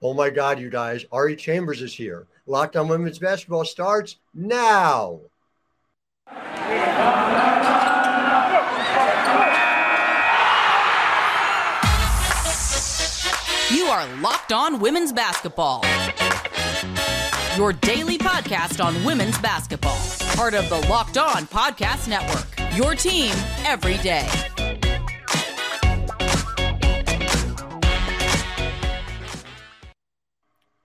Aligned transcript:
Oh 0.00 0.14
my 0.14 0.30
God, 0.30 0.60
you 0.60 0.70
guys, 0.70 1.04
Ari 1.10 1.34
Chambers 1.34 1.82
is 1.82 1.92
here. 1.92 2.26
Locked 2.46 2.76
on 2.76 2.86
Women's 2.88 3.18
Basketball 3.18 3.64
starts 3.64 4.16
now. 4.32 5.20
You 13.70 13.84
are 13.86 14.06
Locked 14.20 14.52
On 14.52 14.78
Women's 14.78 15.12
Basketball. 15.12 15.84
Your 17.56 17.72
daily 17.72 18.18
podcast 18.18 18.82
on 18.82 19.04
women's 19.04 19.38
basketball. 19.38 19.98
Part 20.36 20.54
of 20.54 20.68
the 20.68 20.78
Locked 20.88 21.18
On 21.18 21.44
Podcast 21.48 22.06
Network. 22.06 22.46
Your 22.76 22.94
team 22.94 23.34
every 23.66 23.96
day. 23.98 24.47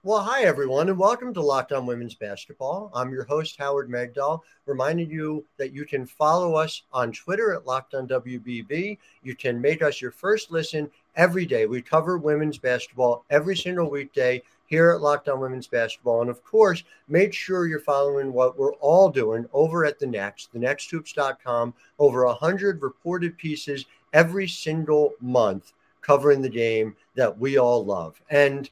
Well, 0.05 0.21
hi, 0.21 0.43
everyone, 0.43 0.89
and 0.89 0.99
welcome 0.99 1.33
to 1.33 1.41
Locked 1.41 1.71
On 1.71 1.85
Women's 1.85 2.13
Basketball. 2.13 2.91
I'm 2.93 3.13
your 3.13 3.23
host, 3.23 3.55
Howard 3.57 3.89
Megdal, 3.89 4.41
reminding 4.65 5.09
you 5.09 5.45
that 5.55 5.71
you 5.71 5.85
can 5.85 6.05
follow 6.05 6.55
us 6.55 6.81
on 6.91 7.13
Twitter 7.13 7.53
at 7.53 7.65
Locked 7.65 7.93
On 7.93 8.05
WBB. 8.05 8.97
You 9.23 9.33
can 9.33 9.61
make 9.61 9.81
us 9.81 10.01
your 10.01 10.11
first 10.11 10.51
listen 10.51 10.91
every 11.15 11.45
day. 11.45 11.67
We 11.67 11.81
cover 11.81 12.17
women's 12.17 12.57
basketball 12.57 13.23
every 13.29 13.55
single 13.55 13.89
weekday 13.89 14.43
here 14.65 14.91
at 14.91 14.99
Locked 14.99 15.29
On 15.29 15.39
Women's 15.39 15.67
Basketball. 15.67 16.19
And 16.19 16.29
of 16.29 16.43
course, 16.43 16.83
make 17.07 17.33
sure 17.33 17.65
you're 17.65 17.79
following 17.79 18.33
what 18.33 18.59
we're 18.59 18.73
all 18.81 19.07
doing 19.07 19.45
over 19.53 19.85
at 19.85 19.99
the 19.99 20.05
Next, 20.05 20.53
thenexthoops.com. 20.53 21.73
Over 21.97 22.25
100 22.25 22.81
reported 22.81 23.37
pieces 23.37 23.85
every 24.11 24.49
single 24.49 25.13
month 25.21 25.71
covering 26.01 26.41
the 26.41 26.49
game 26.49 26.93
that 27.15 27.39
we 27.39 27.57
all 27.57 27.85
love. 27.85 28.21
And 28.29 28.69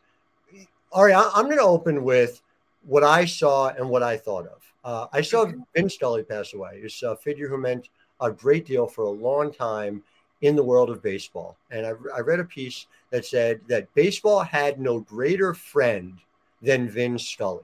Ari, 0.93 1.13
I'm 1.13 1.45
going 1.45 1.57
to 1.57 1.63
open 1.63 2.03
with 2.03 2.41
what 2.85 3.03
I 3.03 3.25
saw 3.25 3.69
and 3.69 3.89
what 3.89 4.03
I 4.03 4.17
thought 4.17 4.47
of. 4.47 4.73
Uh, 4.83 5.07
I 5.13 5.21
saw 5.21 5.49
Vin 5.75 5.89
Scully 5.89 6.23
pass 6.23 6.53
away. 6.53 6.81
He's 6.81 7.01
a 7.03 7.15
figure 7.15 7.47
who 7.47 7.57
meant 7.57 7.89
a 8.19 8.31
great 8.31 8.65
deal 8.65 8.87
for 8.87 9.03
a 9.05 9.09
long 9.09 9.53
time 9.53 10.03
in 10.41 10.55
the 10.55 10.63
world 10.63 10.89
of 10.89 11.03
baseball. 11.03 11.55
And 11.69 11.85
I, 11.85 11.93
I 12.15 12.19
read 12.19 12.39
a 12.39 12.45
piece 12.45 12.87
that 13.11 13.25
said 13.25 13.61
that 13.67 13.93
baseball 13.93 14.41
had 14.41 14.79
no 14.79 14.99
greater 14.99 15.53
friend 15.53 16.17
than 16.61 16.89
Vin 16.89 17.17
Scully. 17.17 17.63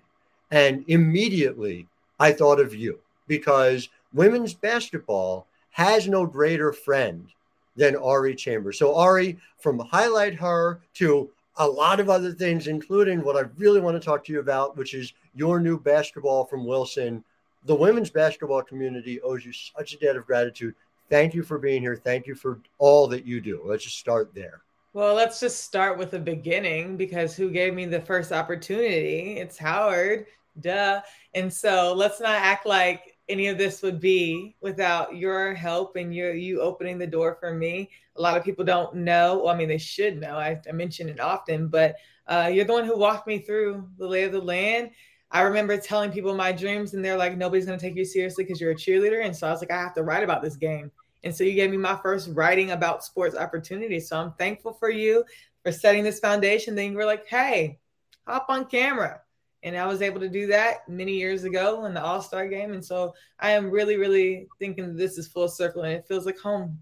And 0.52 0.86
immediately 0.88 1.88
I 2.20 2.32
thought 2.32 2.60
of 2.60 2.74
you 2.74 3.00
because 3.28 3.90
women's 4.14 4.54
basketball 4.54 5.48
has 5.72 6.08
no 6.08 6.26
greater 6.26 6.72
friend 6.72 7.28
than 7.76 7.96
Ari 7.96 8.36
Chambers. 8.36 8.80
So, 8.80 8.96
Ari, 8.96 9.38
from 9.60 9.80
highlight 9.80 10.36
her 10.36 10.80
to 10.96 11.30
a 11.58 11.68
lot 11.68 12.00
of 12.00 12.10
other 12.10 12.32
things, 12.32 12.68
including 12.68 13.24
what 13.24 13.36
I 13.36 13.50
really 13.58 13.82
want 13.82 14.00
to 14.00 14.06
talk 14.06 14.24
to 14.26 14.34
you 14.34 14.40
about, 14.40 14.78
which 14.78 14.94
is 14.94 15.14
your 15.34 15.60
new 15.60 15.80
basketball 15.80 16.46
from 16.46 16.66
Wilson. 16.66 17.24
The 17.66 17.76
women's 17.76 18.10
basketball 18.10 18.62
community 18.62 19.20
owes 19.22 19.46
you 19.46 19.52
such 19.52 19.94
a 19.94 19.98
debt 19.98 20.16
of 20.16 20.26
gratitude. 20.26 20.76
Thank 21.10 21.34
you 21.34 21.44
for 21.44 21.58
being 21.58 21.82
here. 21.82 21.96
Thank 21.96 22.28
you 22.28 22.36
for 22.36 22.60
all 22.78 23.08
that 23.08 23.26
you 23.26 23.42
do. 23.42 23.62
Let's 23.66 23.84
just 23.84 23.98
start 23.98 24.34
there. 24.36 24.62
Well, 24.94 25.16
let's 25.16 25.40
just 25.40 25.64
start 25.64 25.98
with 25.98 26.12
the 26.12 26.20
beginning 26.20 26.98
because 26.98 27.36
who 27.36 27.50
gave 27.50 27.74
me 27.74 27.86
the 27.86 28.02
first 28.02 28.32
opportunity? 28.32 29.38
It's 29.38 29.58
Howard, 29.58 30.26
duh. 30.60 31.02
And 31.34 31.52
so 31.52 31.94
let's 31.96 32.20
not 32.20 32.36
act 32.36 32.66
like 32.66 33.17
any 33.30 33.48
of 33.48 33.58
this 33.58 33.82
would 33.82 34.00
be 34.00 34.56
without 34.62 35.16
your 35.16 35.54
help 35.54 35.96
and 35.96 36.16
your 36.16 36.34
you 36.34 36.62
opening 36.62 36.98
the 36.98 37.08
door 37.08 37.38
for 37.40 37.54
me. 37.54 37.90
A 38.16 38.22
lot 38.22 38.38
of 38.38 38.44
people 38.44 38.64
don't 38.64 38.96
know. 38.96 39.40
Well, 39.40 39.54
I 39.54 39.58
mean, 39.58 39.68
they 39.68 39.78
should 39.78 40.20
know. 40.20 40.38
I, 40.38 40.60
I 40.68 40.72
mention 40.72 41.10
it 41.10 41.20
often, 41.20 41.68
but 41.68 41.96
uh, 42.28 42.50
you're 42.52 42.66
the 42.66 42.74
one 42.74 42.86
who 42.86 42.98
walked 42.98 43.28
me 43.28 43.40
through 43.40 43.88
the 43.98 44.08
lay 44.08 44.24
of 44.24 44.32
the 44.32 44.42
land. 44.42 44.92
I 45.30 45.42
remember 45.42 45.78
telling 45.78 46.12
people 46.12 46.34
my 46.36 46.54
dreams, 46.54 46.94
and 46.94 47.04
they're 47.04 47.18
like, 47.18 47.38
nobody's 47.38 47.66
going 47.66 47.78
to 47.78 47.86
take 47.86 47.98
you 47.98 48.06
seriously 48.06 48.46
because 48.46 48.62
you're 48.62 48.72
a 48.72 48.76
cheerleader. 48.76 49.26
And 49.26 49.36
so 49.36 49.48
I 49.48 49.52
was 49.52 49.60
like, 49.60 49.72
I 49.72 49.82
have 49.82 49.94
to 49.96 50.04
write 50.04 50.24
about 50.24 50.42
this 50.42 50.56
game. 50.56 50.90
And 51.24 51.36
so 51.36 51.44
you 51.44 51.54
gave 51.54 51.70
me 51.70 51.78
my 51.78 51.98
first 52.02 52.30
writing 52.32 52.72
about 52.72 53.04
sports 53.04 53.36
opportunities. 53.36 54.08
So 54.08 54.18
I'm 54.18 54.32
thankful 54.34 54.74
for 54.74 54.90
you 54.90 55.26
for 55.64 55.72
setting 55.72 56.04
this 56.04 56.20
foundation. 56.20 56.76
Then 56.76 56.92
you 56.92 56.98
were 56.98 57.06
like, 57.06 57.28
hey, 57.28 57.80
hop 58.26 58.46
on 58.48 58.66
camera 58.66 59.22
and 59.64 59.76
I 59.76 59.86
was 59.88 60.02
able 60.02 60.20
to 60.20 60.30
do 60.30 60.48
that 60.48 60.88
many 60.88 61.14
years 61.14 61.44
ago 61.44 61.86
in 61.86 61.94
the 61.94 62.04
All 62.04 62.22
Star 62.22 62.48
game. 62.48 62.74
And 62.74 62.84
so 62.84 63.14
I 63.40 63.52
am 63.52 63.70
really, 63.70 63.98
really 63.98 64.48
thinking 64.60 64.96
this 64.96 65.18
is 65.18 65.28
full 65.28 65.48
circle 65.48 65.84
and 65.84 65.94
it 65.94 66.08
feels 66.08 66.26
like 66.26 66.38
home. 66.38 66.80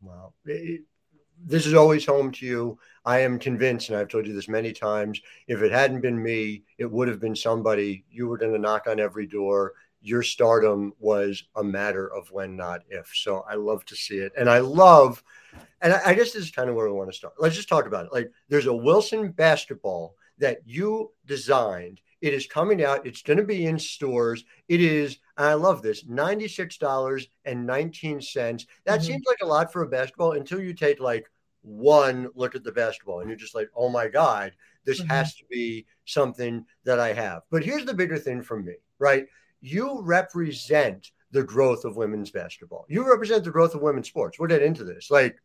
Wow. 0.00 0.32
this 0.44 1.66
is 1.66 1.74
always 1.74 2.04
home 2.04 2.32
to 2.32 2.46
you. 2.46 2.78
I 3.04 3.20
am 3.20 3.38
convinced, 3.38 3.88
and 3.88 3.98
I've 3.98 4.08
told 4.08 4.26
you 4.26 4.32
this 4.32 4.48
many 4.48 4.72
times, 4.72 5.20
if 5.48 5.62
it 5.62 5.72
hadn't 5.72 6.00
been 6.00 6.20
me, 6.20 6.62
it 6.78 6.90
would 6.90 7.08
have 7.08 7.20
been 7.20 7.36
somebody. 7.36 8.04
You 8.10 8.28
were 8.28 8.38
going 8.38 8.52
to 8.52 8.58
knock 8.58 8.86
on 8.86 9.00
every 9.00 9.26
door. 9.26 9.74
Your 10.00 10.22
stardom 10.22 10.92
was 10.98 11.44
a 11.56 11.62
matter 11.62 12.12
of 12.12 12.30
when, 12.30 12.56
not 12.56 12.82
if. 12.88 13.10
So 13.14 13.44
I 13.48 13.54
love 13.54 13.84
to 13.86 13.96
see 13.96 14.18
it. 14.18 14.32
And 14.36 14.50
I 14.50 14.58
love, 14.58 15.22
and 15.80 15.92
I, 15.92 16.00
I 16.06 16.14
guess 16.14 16.32
this 16.32 16.44
is 16.44 16.50
kind 16.50 16.68
of 16.68 16.76
where 16.76 16.86
we 16.86 16.92
want 16.92 17.10
to 17.10 17.16
start. 17.16 17.34
Let's 17.38 17.56
just 17.56 17.68
talk 17.68 17.86
about 17.86 18.06
it. 18.06 18.12
Like 18.12 18.30
there's 18.48 18.66
a 18.66 18.74
Wilson 18.74 19.30
basketball 19.30 20.14
that 20.38 20.58
you 20.64 21.12
designed 21.26 22.00
it 22.22 22.32
is 22.32 22.46
coming 22.46 22.84
out. 22.84 23.04
It's 23.04 23.22
going 23.22 23.38
to 23.38 23.44
be 23.44 23.66
in 23.66 23.78
stores. 23.78 24.44
It 24.68 24.80
is, 24.80 25.18
I 25.36 25.54
love 25.54 25.82
this, 25.82 26.04
$96.19. 26.04 28.66
That 28.84 29.00
mm-hmm. 29.00 29.02
seems 29.02 29.24
like 29.26 29.38
a 29.42 29.46
lot 29.46 29.72
for 29.72 29.82
a 29.82 29.88
basketball 29.88 30.32
until 30.32 30.60
you 30.60 30.72
take 30.72 31.00
like 31.00 31.28
one 31.62 32.28
look 32.34 32.54
at 32.54 32.62
the 32.62 32.72
basketball 32.72 33.20
and 33.20 33.28
you're 33.28 33.36
just 33.36 33.56
like, 33.56 33.68
oh 33.76 33.88
my 33.88 34.06
God, 34.06 34.52
this 34.84 35.00
mm-hmm. 35.00 35.10
has 35.10 35.34
to 35.34 35.44
be 35.50 35.84
something 36.04 36.64
that 36.84 37.00
I 37.00 37.12
have. 37.12 37.42
But 37.50 37.64
here's 37.64 37.84
the 37.84 37.94
bigger 37.94 38.18
thing 38.18 38.40
for 38.40 38.60
me, 38.60 38.74
right? 39.00 39.26
You 39.60 40.00
represent 40.00 41.10
the 41.32 41.42
growth 41.42 41.84
of 41.84 41.96
women's 41.96 42.30
basketball. 42.30 42.86
You 42.88 43.08
represent 43.08 43.42
the 43.42 43.50
growth 43.50 43.74
of 43.74 43.82
women's 43.82 44.08
sports. 44.08 44.38
We'll 44.38 44.48
get 44.48 44.62
into 44.62 44.84
this. 44.84 45.10
Like, 45.10 45.36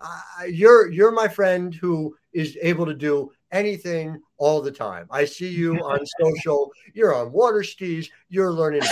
uh, 0.00 0.44
you're 0.48 0.90
you're 0.90 1.12
my 1.12 1.28
friend 1.28 1.74
who 1.74 2.16
is 2.32 2.58
able 2.62 2.86
to 2.86 2.94
do 2.94 3.30
anything 3.50 4.20
all 4.38 4.60
the 4.60 4.70
time. 4.70 5.06
I 5.10 5.24
see 5.24 5.48
you 5.48 5.76
on 5.84 6.00
social. 6.20 6.70
You're 6.94 7.14
on 7.14 7.32
water 7.32 7.62
skis. 7.62 8.10
You're 8.28 8.52
learning 8.52 8.82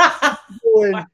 doing 0.64 1.04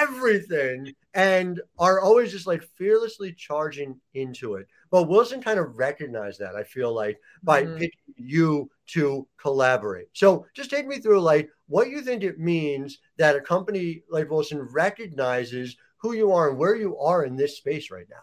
everything 0.00 0.92
and 1.14 1.60
are 1.78 2.00
always 2.00 2.32
just 2.32 2.46
like 2.46 2.62
fearlessly 2.76 3.32
charging 3.32 3.98
into 4.14 4.54
it. 4.54 4.66
But 4.90 5.04
Wilson 5.04 5.40
kind 5.40 5.58
of 5.58 5.76
recognized 5.76 6.40
that, 6.40 6.54
I 6.54 6.62
feel 6.62 6.92
like, 6.92 7.18
by 7.42 7.62
mm-hmm. 7.62 7.78
picking 7.78 8.14
you 8.16 8.70
to 8.88 9.26
collaborate. 9.40 10.08
So 10.12 10.46
just 10.54 10.70
take 10.70 10.86
me 10.86 10.98
through 10.98 11.20
like 11.20 11.48
what 11.68 11.88
you 11.88 12.02
think 12.02 12.22
it 12.22 12.38
means 12.38 12.98
that 13.16 13.36
a 13.36 13.40
company 13.40 14.02
like 14.10 14.30
Wilson 14.30 14.60
recognizes 14.72 15.76
who 15.98 16.12
you 16.12 16.32
are 16.32 16.50
and 16.50 16.58
where 16.58 16.76
you 16.76 16.98
are 16.98 17.24
in 17.24 17.36
this 17.36 17.56
space 17.56 17.90
right 17.90 18.06
now. 18.10 18.16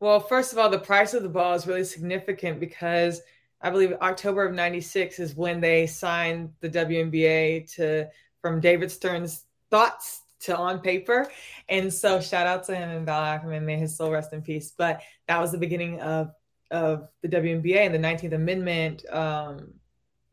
Well, 0.00 0.18
first 0.18 0.52
of 0.52 0.58
all, 0.58 0.70
the 0.70 0.78
price 0.78 1.12
of 1.12 1.22
the 1.22 1.28
ball 1.28 1.52
is 1.52 1.66
really 1.66 1.84
significant 1.84 2.58
because 2.58 3.20
I 3.60 3.68
believe 3.68 3.92
October 4.00 4.46
of 4.46 4.54
96 4.54 5.18
is 5.18 5.36
when 5.36 5.60
they 5.60 5.86
signed 5.86 6.54
the 6.60 6.70
WNBA 6.70 7.70
to 7.74 8.08
from 8.40 8.60
David 8.60 8.90
Stern's 8.90 9.44
thoughts 9.70 10.22
to 10.40 10.56
on 10.56 10.80
paper. 10.80 11.30
And 11.68 11.92
so 11.92 12.18
shout 12.18 12.46
out 12.46 12.64
to 12.64 12.74
him 12.74 12.88
and 12.88 13.04
Val 13.04 13.22
Ackerman, 13.22 13.66
may 13.66 13.76
his 13.76 13.94
soul 13.94 14.10
rest 14.10 14.32
in 14.32 14.40
peace. 14.40 14.72
But 14.74 15.02
that 15.28 15.38
was 15.38 15.52
the 15.52 15.58
beginning 15.58 16.00
of 16.00 16.32
of 16.70 17.08
the 17.20 17.28
WNBA 17.28 17.78
and 17.78 17.94
the 17.94 17.98
19th 17.98 18.32
Amendment 18.32 19.04
um, 19.10 19.74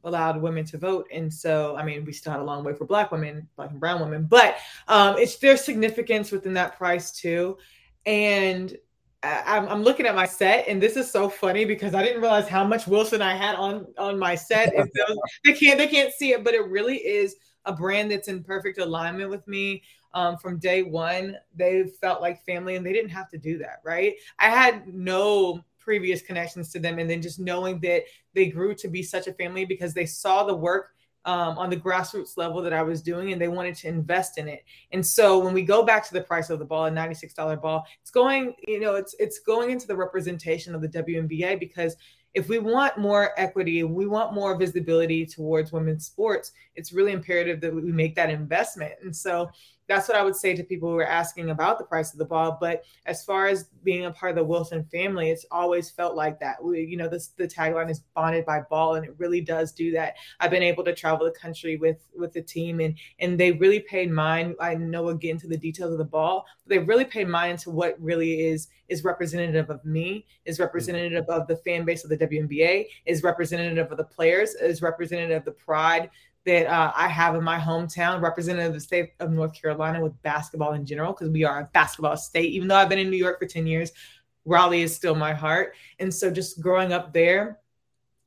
allowed 0.04 0.40
women 0.42 0.64
to 0.66 0.78
vote. 0.78 1.08
And 1.12 1.34
so, 1.34 1.76
I 1.76 1.84
mean, 1.84 2.06
we 2.06 2.14
still 2.14 2.32
had 2.32 2.40
a 2.40 2.46
long 2.46 2.64
way 2.64 2.74
for 2.74 2.86
black 2.86 3.12
women, 3.12 3.50
black 3.56 3.72
and 3.72 3.80
brown 3.80 4.00
women, 4.00 4.28
but 4.30 4.56
um, 4.88 5.18
it's 5.18 5.38
their 5.38 5.58
significance 5.58 6.32
within 6.32 6.54
that 6.54 6.78
price 6.78 7.12
too. 7.12 7.58
And 8.06 8.78
I'm, 9.46 9.68
I'm, 9.68 9.84
looking 9.84 10.06
at 10.06 10.16
my 10.16 10.26
set, 10.26 10.68
and 10.68 10.82
this 10.82 10.96
is 10.96 11.10
so 11.10 11.30
funny 11.30 11.66
because 11.66 11.94
I 11.94 12.04
didn't 12.04 12.22
realize 12.22 12.48
how 12.48 12.64
much 12.64 12.88
Wilson 12.88 13.22
I 13.22 13.36
had 13.36 13.56
on 13.56 13.88
on 13.98 14.18
my 14.18 14.36
set. 14.36 14.74
they 15.46 15.54
can't 15.54 15.78
they 15.78 15.88
can't 15.88 16.14
see 16.14 16.32
it, 16.32 16.44
but 16.44 16.54
it 16.54 16.68
really 16.68 16.98
is 16.98 17.36
a 17.66 17.74
brand 17.74 18.12
that's 18.12 18.28
in 18.28 18.44
perfect 18.44 18.80
alignment 18.80 19.30
with 19.30 19.48
me. 19.48 19.84
Um, 20.14 20.38
from 20.38 20.58
day 20.58 20.84
one, 20.84 21.38
they 21.56 21.84
felt 22.02 22.22
like 22.22 22.46
family, 22.46 22.76
and 22.76 22.86
they 22.86 22.94
didn't 22.94 23.10
have 23.10 23.30
to 23.30 23.38
do 23.38 23.58
that. 23.60 23.82
Right? 23.84 24.16
I 24.40 24.50
had 24.50 24.88
no 24.88 25.64
previous 25.80 26.22
connections 26.22 26.72
to 26.74 26.80
them, 26.80 27.00
and 27.00 27.10
then 27.10 27.22
just 27.22 27.40
knowing 27.40 27.80
that 27.82 28.04
they 28.34 28.48
grew 28.48 28.76
to 28.76 28.88
be 28.88 29.04
such 29.04 29.28
a 29.28 29.34
family 29.34 29.66
because 29.66 29.94
they 29.94 30.06
saw 30.06 30.44
the 30.44 30.56
work 30.56 30.97
um, 31.28 31.58
on 31.58 31.70
the 31.70 31.78
grassroots 31.78 32.38
level 32.38 32.62
that 32.62 32.74
I 32.74 32.82
was 32.82 33.02
doing, 33.02 33.34
and 33.34 33.40
they 33.40 33.50
wanted 33.50 33.76
to 33.76 33.90
invest 33.90 34.38
in 34.38 34.48
it. 34.48 34.64
And 34.94 35.06
so 35.06 35.38
when 35.38 35.54
we 35.54 35.62
go 35.62 35.84
back 35.84 36.08
to 36.08 36.14
the 36.14 36.22
price 36.22 36.50
of 36.50 36.58
the 36.58 36.66
ball, 36.66 36.86
a 36.86 36.92
ninety-six 36.92 37.34
dollar 37.34 37.58
ball, 37.58 37.86
it's 38.02 38.10
going, 38.10 38.56
you 38.66 38.80
know, 38.80 38.96
it's 38.96 39.14
it's 39.20 39.40
going 39.40 39.70
into 39.70 39.86
the 39.86 39.96
representation 39.96 40.74
of 40.74 40.82
the 40.82 40.88
WNBA 40.88 41.60
because 41.60 41.98
if 42.34 42.50
we 42.50 42.60
want 42.60 42.98
more 42.98 43.32
equity, 43.38 43.84
we 43.84 44.06
want 44.06 44.34
more 44.34 44.56
visibility 44.56 45.26
towards 45.26 45.72
women's 45.72 46.06
sports, 46.06 46.52
it's 46.76 46.94
really 46.94 47.12
imperative 47.12 47.60
that 47.62 47.74
we 47.74 47.82
make 47.82 48.16
that 48.16 48.30
investment. 48.30 48.94
And 49.02 49.16
so 49.16 49.50
that's 49.88 50.08
what 50.08 50.18
I 50.18 50.24
would 50.24 50.36
say 50.36 50.56
to 50.56 50.64
people 50.64 50.90
who 50.90 50.98
are 50.98 51.08
asking 51.08 51.50
about 51.50 51.78
the 51.78 51.86
price 51.86 52.12
of 52.12 52.20
the 52.20 52.26
ball. 52.26 52.58
But 52.60 52.84
as 53.06 53.24
far 53.24 53.48
as 53.48 53.66
being 53.84 54.06
a 54.06 54.12
part 54.12 54.32
of 54.32 54.36
the 54.36 54.44
Wilson 54.44 54.84
family, 54.86 55.30
it's 55.30 55.46
always 55.50 55.90
felt 55.90 56.16
like 56.16 56.40
that. 56.40 56.62
We, 56.64 56.82
you 56.84 56.98
know, 56.98 57.08
this 57.08 57.30
the 57.30 57.48
tagline 57.48 57.90
is 57.90 58.02
bonded 58.16 58.46
by 58.46 58.62
ball, 58.70 58.96
and 58.96 59.06
it 59.06 59.16
really 59.18 59.42
does 59.42 59.72
do 59.72 59.92
that. 59.94 60.16
I've 60.40 60.52
been 60.52 60.64
able 60.64 60.84
to 60.84 60.94
travel 60.94 61.26
the 61.26 61.40
country 61.40 61.78
with 61.78 61.98
with 62.16 62.34
the 62.34 62.42
team, 62.42 62.80
and 62.80 62.98
and 63.20 63.40
they 63.40 63.54
really 63.54 63.80
paid 63.80 64.12
mind. 64.12 64.56
I 64.60 64.76
know 64.76 65.10
again 65.10 65.38
to 65.40 65.48
the 65.48 65.58
details 65.58 65.92
of 65.92 65.98
the 65.98 66.06
ball, 66.06 66.46
but 66.66 66.70
they 66.70 66.80
really 66.80 67.06
paid 67.06 67.28
mind 67.28 67.60
to 67.60 67.72
what 67.72 67.96
really 68.00 68.46
is 68.48 68.68
is 68.90 69.04
representative 69.04 69.70
of 69.70 69.84
me, 69.86 70.26
is 70.46 70.56
mm-hmm. 70.56 70.64
representative 70.64 71.26
of 71.30 71.48
the 71.48 71.58
fan 71.58 71.86
base 71.86 72.04
of 72.04 72.10
the 72.10 72.18
WNBA, 72.18 72.88
is 73.06 73.24
representative 73.24 73.92
of 73.92 73.98
the 73.98 74.04
players, 74.04 74.56
is 74.56 74.82
representative 74.82 75.38
of 75.38 75.46
the 75.46 75.52
pride 75.52 76.10
that 76.48 76.66
uh, 76.66 76.92
I 76.96 77.10
have 77.10 77.36
in 77.36 77.44
my 77.44 77.60
hometown, 77.60 78.22
representative 78.22 78.70
of 78.70 78.74
the 78.74 78.80
state 78.80 79.12
of 79.20 79.32
North 79.32 79.54
Carolina 79.54 80.02
with 80.02 80.20
basketball 80.24 80.74
in 80.74 80.86
general, 80.86 81.12
because 81.12 81.30
we 81.30 81.44
are 81.44 81.60
a 81.60 81.70
basketball 81.74 82.16
state. 82.16 82.54
Even 82.54 82.70
though 82.70 82.78
I've 82.78 82.90
been 82.90 83.00
in 83.00 83.10
New 83.10 83.18
York 83.18 83.38
for 83.38 83.46
10 83.46 83.68
years, 83.68 83.92
Raleigh 84.46 84.82
is 84.82 84.96
still 84.96 85.14
my 85.14 85.34
heart. 85.34 85.76
And 86.00 86.12
so 86.12 86.32
just 86.32 86.62
growing 86.62 86.94
up 86.94 87.12
there, 87.12 87.60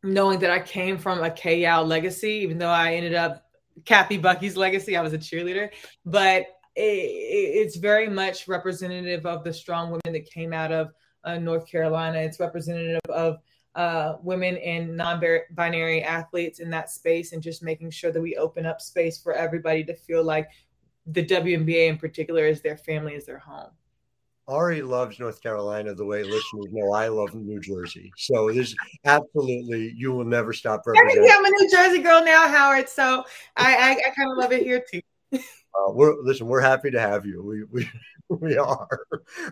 knowing 0.03 0.39
that 0.41 0.51
I 0.51 0.61
came 0.61 0.99
from 0.99 1.25
a 1.25 1.31
Kay 1.31 1.63
Yow 1.63 1.83
legacy, 1.83 2.33
even 2.43 2.59
though 2.59 2.69
I 2.69 2.95
ended 2.95 3.15
up 3.15 3.47
Kathy 3.87 4.19
Bucky's 4.19 4.57
legacy, 4.57 4.99
I 4.99 5.03
was 5.03 5.15
a 5.15 5.19
cheerleader, 5.19 5.71
but 6.05 6.43
it, 6.77 6.91
it's 7.57 7.77
very 7.77 8.09
much 8.09 8.49
representative 8.49 9.25
of 9.25 9.45
the 9.45 9.53
strong 9.53 9.89
women 9.89 10.13
that 10.13 10.31
came 10.31 10.53
out 10.53 10.73
of 10.73 10.93
uh, 11.25 11.39
North 11.39 11.67
Carolina. 11.67 12.19
It's 12.19 12.39
representative 12.39 13.01
of 13.09 13.39
uh, 13.75 14.17
women 14.23 14.57
and 14.59 14.97
non-binary 14.97 16.03
athletes 16.03 16.59
in 16.59 16.71
that 16.71 16.91
space 16.91 17.33
and 17.33 17.43
just 17.43 17.63
making 17.63 17.91
sure 17.91 18.11
that 18.11 18.21
we 18.21 18.37
open 18.37 18.67
up 18.67 18.81
space 18.81 19.21
for 19.21 19.33
everybody 19.33 19.85
to 19.85 19.95
feel 19.95 20.25
like 20.25 20.49
the 21.07 21.25
WNBA 21.25 21.89
in 21.89 21.97
particular 21.97 22.47
is 22.47 22.61
their 22.61 22.77
family, 22.77 23.15
is 23.15 23.27
their 23.27 23.39
home. 23.39 23.71
Ari 24.49 24.83
loves 24.83 25.21
North 25.21 25.41
Carolina 25.41 25.95
the 25.95 26.05
way 26.05 26.25
listeners 26.25 26.67
know 26.73 26.93
I 26.93 27.07
love 27.07 27.33
New 27.35 27.61
Jersey. 27.61 28.13
So 28.17 28.51
there's 28.51 28.75
absolutely 29.05 29.95
you 29.97 30.11
will 30.13 30.25
never 30.25 30.53
stop 30.53 30.83
representing. 30.87 31.31
I'm 31.31 31.45
a 31.45 31.51
New 31.51 31.71
Jersey 31.71 32.03
girl 32.03 32.25
now, 32.25 32.49
Howard. 32.49 32.89
So 32.89 33.25
I 33.57 33.77
I, 33.77 33.91
I 33.93 34.11
kind 34.17 34.33
of 34.33 34.39
love 34.39 34.51
it 34.51 34.65
here 34.65 34.85
too. 34.91 35.01
uh, 35.35 35.93
we're 35.93 36.21
listen. 36.23 36.49
We're 36.49 36.61
happy 36.61 36.91
to 36.91 37.01
have 37.01 37.25
you. 37.25 37.43
We 37.45 37.63
we 37.65 37.89
we 38.41 38.57
are. 38.59 39.07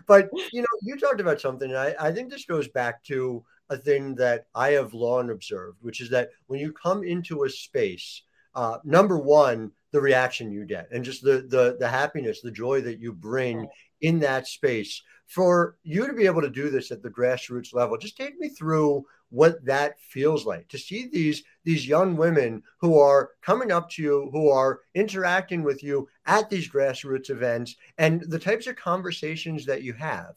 But 0.05 0.29
you 0.51 0.61
know, 0.61 0.67
you 0.81 0.97
talked 0.97 1.21
about 1.21 1.39
something. 1.39 1.73
I 1.73 1.95
I 1.97 2.11
think 2.11 2.29
this 2.29 2.43
goes 2.43 2.67
back 2.67 3.01
to 3.05 3.45
a 3.69 3.77
thing 3.77 4.15
that 4.15 4.47
I 4.55 4.71
have 4.71 4.93
long 4.93 5.29
observed, 5.29 5.77
which 5.81 6.01
is 6.01 6.09
that 6.09 6.29
when 6.47 6.59
you 6.59 6.71
come 6.71 7.03
into 7.03 7.43
a 7.43 7.49
space, 7.49 8.23
uh, 8.55 8.79
number 8.83 9.17
one, 9.17 9.71
the 9.91 10.01
reaction 10.01 10.51
you 10.51 10.65
get, 10.65 10.87
and 10.91 11.03
just 11.03 11.23
the 11.23 11.45
the 11.47 11.77
the 11.79 11.87
happiness, 11.87 12.41
the 12.41 12.51
joy 12.51 12.81
that 12.81 12.99
you 12.99 13.13
bring 13.13 13.67
in 14.01 14.19
that 14.19 14.47
space. 14.47 15.01
For 15.27 15.77
you 15.83 16.07
to 16.07 16.13
be 16.13 16.25
able 16.25 16.41
to 16.41 16.49
do 16.49 16.69
this 16.71 16.89
at 16.91 17.03
the 17.03 17.09
grassroots 17.09 17.73
level, 17.73 17.97
just 17.97 18.17
take 18.17 18.39
me 18.39 18.49
through 18.49 19.05
what 19.29 19.63
that 19.63 19.99
feels 19.99 20.45
like 20.45 20.67
to 20.69 20.77
see 20.77 21.07
these 21.07 21.43
these 21.63 21.87
young 21.87 22.17
women 22.17 22.63
who 22.79 22.97
are 22.97 23.31
coming 23.41 23.71
up 23.71 23.89
to 23.91 24.01
you 24.01 24.29
who 24.31 24.49
are 24.49 24.81
interacting 24.95 25.61
with 25.63 25.83
you 25.83 26.07
at 26.25 26.49
these 26.49 26.69
grassroots 26.69 27.29
events 27.29 27.75
and 27.97 28.21
the 28.21 28.39
types 28.39 28.65
of 28.65 28.75
conversations 28.75 29.65
that 29.65 29.83
you 29.83 29.93
have 29.93 30.35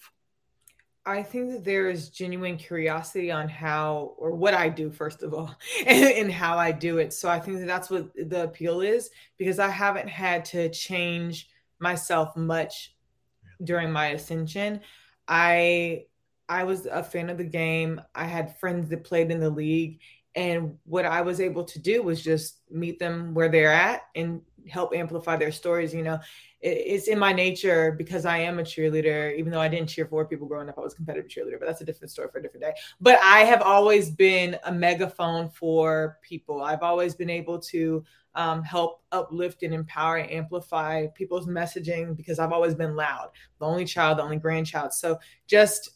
I 1.05 1.23
think 1.23 1.51
that 1.51 1.65
there 1.65 1.91
is 1.91 2.11
genuine 2.11 2.57
curiosity 2.57 3.33
on 3.33 3.49
how 3.49 4.15
or 4.19 4.33
what 4.33 4.55
I 4.55 4.69
do, 4.69 4.91
first 4.91 5.23
of 5.23 5.35
all, 5.35 5.55
and, 5.87 6.05
and, 6.05 6.33
how 6.33 6.57
I 6.59 6.71
do 6.71 6.99
it. 6.99 7.13
So 7.13 7.29
I 7.29 7.41
think 7.41 7.59
that 7.59 7.67
that's 7.67 7.91
what 7.91 8.15
the 8.15 8.45
appeal 8.45 8.83
is 8.83 9.11
because 9.37 9.59
I 9.59 9.69
haven't 9.69 10.09
had 10.09 10.45
to 10.47 10.69
change 10.69 11.49
myself 11.81 12.37
much 12.37 12.95
during 13.65 13.91
my 13.91 14.09
ascension. 14.09 14.81
I 15.27 16.05
I 16.49 16.65
was 16.65 16.87
a 16.87 17.03
fan 17.03 17.31
of 17.31 17.39
the 17.39 17.45
game. 17.45 18.01
I 18.15 18.25
had 18.25 18.59
friends 18.59 18.89
that 18.91 19.05
played 19.05 19.31
in 19.31 19.41
the 19.41 19.51
league, 19.51 20.01
and 20.35 20.79
what 20.85 21.05
I 21.05 21.23
was 21.23 21.41
able 21.41 21.65
to 21.65 21.79
do 21.79 22.03
was 22.03 22.23
just 22.23 22.61
meet 22.71 22.99
them 22.99 23.35
where 23.35 23.49
they're 23.49 23.73
at 23.73 24.03
and 24.15 24.43
help 24.69 24.95
amplify 24.95 25.37
their 25.37 25.53
stories. 25.53 25.95
You 25.95 26.03
know, 26.03 26.19
it's 26.61 27.09
in 27.09 27.19
my 27.19 27.33
nature 27.33 27.93
because 27.93 28.25
I 28.25 28.39
am 28.39 28.61
a 28.61 28.63
cheerleader, 28.63 29.37
even 29.37 29.51
though 29.51 29.61
I 29.61 29.69
didn't 29.69 29.89
cheer 29.89 30.07
for 30.07 30.25
people 30.25 30.47
growing 30.47 30.69
up. 30.69 30.79
I 30.79 30.81
was 30.81 30.93
a 30.93 30.97
competitive 30.97 31.29
cheerleader, 31.29 31.59
but 31.59 31.67
that's 31.67 31.81
a 31.81 31.85
different 31.85 32.13
story 32.13 32.29
for 32.33 32.39
a 32.39 32.43
different 32.43 32.63
day. 32.63 32.73
But 33.01 33.19
I 33.23 33.41
have 33.41 33.63
always 33.63 34.11
been 34.11 34.57
a 34.65 34.73
megaphone 34.73 35.51
for 35.51 36.19
people. 36.23 36.63
I've 36.63 36.83
always 36.83 37.15
been 37.15 37.31
able 37.31 37.59
to 37.59 38.05
um, 38.35 38.63
help 38.63 39.03
uplift 39.11 39.63
and 39.63 39.75
empower 39.75 40.17
and 40.19 40.31
amplify 40.31 41.09
people's 41.09 41.47
messaging 41.47 42.17
because 42.17 42.39
I've 42.39 42.53
always 42.53 42.75
been 42.75 42.95
loud, 42.95 43.31
the 43.59 43.67
only 43.67 43.85
child, 43.85 44.19
the 44.19 44.23
only 44.23 44.39
grandchild. 44.39 44.93
So 44.93 45.19
just 45.47 45.91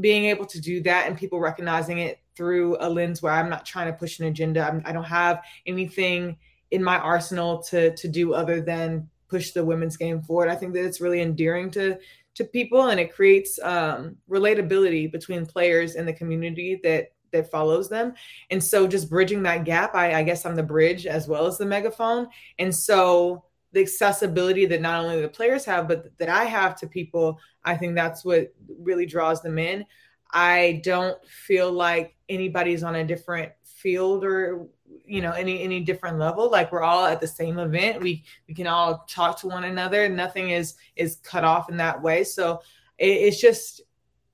being 0.00 0.26
able 0.26 0.46
to 0.46 0.60
do 0.60 0.82
that 0.82 1.06
and 1.06 1.18
people 1.18 1.40
recognizing 1.40 1.98
it 1.98 2.20
through 2.34 2.76
a 2.80 2.88
lens 2.88 3.20
where 3.22 3.32
I'm 3.32 3.50
not 3.50 3.66
trying 3.66 3.88
to 3.88 3.92
push 3.92 4.20
an 4.20 4.26
agenda. 4.26 4.62
I'm, 4.62 4.82
I 4.84 4.92
do 4.92 5.00
not 5.00 5.08
have 5.08 5.42
anything 5.66 6.38
in 6.72 6.82
my 6.82 6.98
arsenal 6.98 7.62
to 7.62 7.94
to 7.94 8.08
do 8.08 8.34
other 8.34 8.60
than 8.60 9.08
push 9.28 9.52
the 9.52 9.64
women's 9.64 9.96
game 9.96 10.20
forward. 10.22 10.48
I 10.48 10.56
think 10.56 10.72
that 10.74 10.84
it's 10.84 11.00
really 11.00 11.20
endearing 11.20 11.70
to 11.72 11.98
to 12.34 12.44
people 12.44 12.88
and 12.88 12.98
it 12.98 13.14
creates 13.14 13.58
um, 13.62 14.16
relatability 14.28 15.12
between 15.12 15.46
players 15.46 15.94
and 15.94 16.08
the 16.08 16.12
community 16.12 16.80
that 16.82 17.12
that 17.30 17.50
follows 17.50 17.88
them. 17.88 18.14
And 18.50 18.62
so 18.62 18.86
just 18.86 19.08
bridging 19.08 19.42
that 19.44 19.64
gap, 19.64 19.94
I, 19.94 20.14
I 20.14 20.22
guess 20.22 20.44
I'm 20.44 20.56
the 20.56 20.62
bridge 20.62 21.06
as 21.06 21.28
well 21.28 21.46
as 21.46 21.56
the 21.56 21.64
megaphone. 21.64 22.28
And 22.58 22.74
so 22.74 23.44
the 23.72 23.80
accessibility 23.80 24.66
that 24.66 24.82
not 24.82 25.02
only 25.02 25.22
the 25.22 25.28
players 25.28 25.64
have, 25.64 25.88
but 25.88 26.16
that 26.18 26.28
I 26.28 26.44
have 26.44 26.76
to 26.76 26.86
people, 26.86 27.38
I 27.64 27.76
think 27.76 27.94
that's 27.94 28.22
what 28.22 28.52
really 28.78 29.06
draws 29.06 29.40
them 29.40 29.58
in. 29.58 29.86
I 30.30 30.82
don't 30.84 31.16
feel 31.26 31.72
like 31.72 32.14
anybody's 32.28 32.82
on 32.82 32.96
a 32.96 33.04
different 33.04 33.52
field 33.64 34.24
or 34.24 34.66
you 35.04 35.20
know 35.20 35.32
any 35.32 35.62
any 35.62 35.80
different 35.80 36.18
level 36.18 36.50
like 36.50 36.72
we're 36.72 36.82
all 36.82 37.04
at 37.04 37.20
the 37.20 37.26
same 37.26 37.58
event 37.58 38.02
we 38.02 38.24
we 38.48 38.54
can 38.54 38.66
all 38.66 39.04
talk 39.08 39.38
to 39.38 39.46
one 39.46 39.64
another 39.64 40.08
nothing 40.08 40.50
is 40.50 40.74
is 40.96 41.16
cut 41.22 41.44
off 41.44 41.68
in 41.68 41.76
that 41.76 42.00
way 42.00 42.24
so 42.24 42.60
it, 42.98 43.06
it's 43.06 43.40
just 43.40 43.82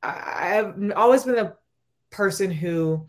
i've 0.03 0.75
always 0.97 1.25
been 1.25 1.39
a 1.39 1.55
person 2.11 2.51
who 2.51 3.07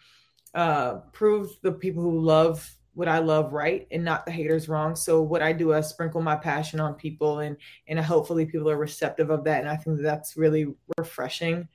uh 0.55 0.95
proves 1.13 1.59
the 1.61 1.71
people 1.71 2.03
who 2.03 2.19
love 2.19 2.75
what 2.99 3.07
I 3.07 3.19
love 3.19 3.53
right 3.53 3.87
and 3.91 4.03
not 4.03 4.25
the 4.25 4.31
haters 4.31 4.67
wrong. 4.67 4.93
So 4.93 5.21
what 5.21 5.41
I 5.41 5.53
do, 5.53 5.73
I 5.73 5.79
sprinkle 5.79 6.21
my 6.21 6.35
passion 6.35 6.81
on 6.81 6.95
people 6.95 7.39
and 7.39 7.55
and 7.87 7.97
hopefully 7.97 8.45
people 8.45 8.69
are 8.69 8.75
receptive 8.75 9.29
of 9.29 9.45
that. 9.45 9.61
And 9.61 9.69
I 9.69 9.77
think 9.77 10.01
that's 10.01 10.35
really 10.35 10.73
refreshing 10.97 11.69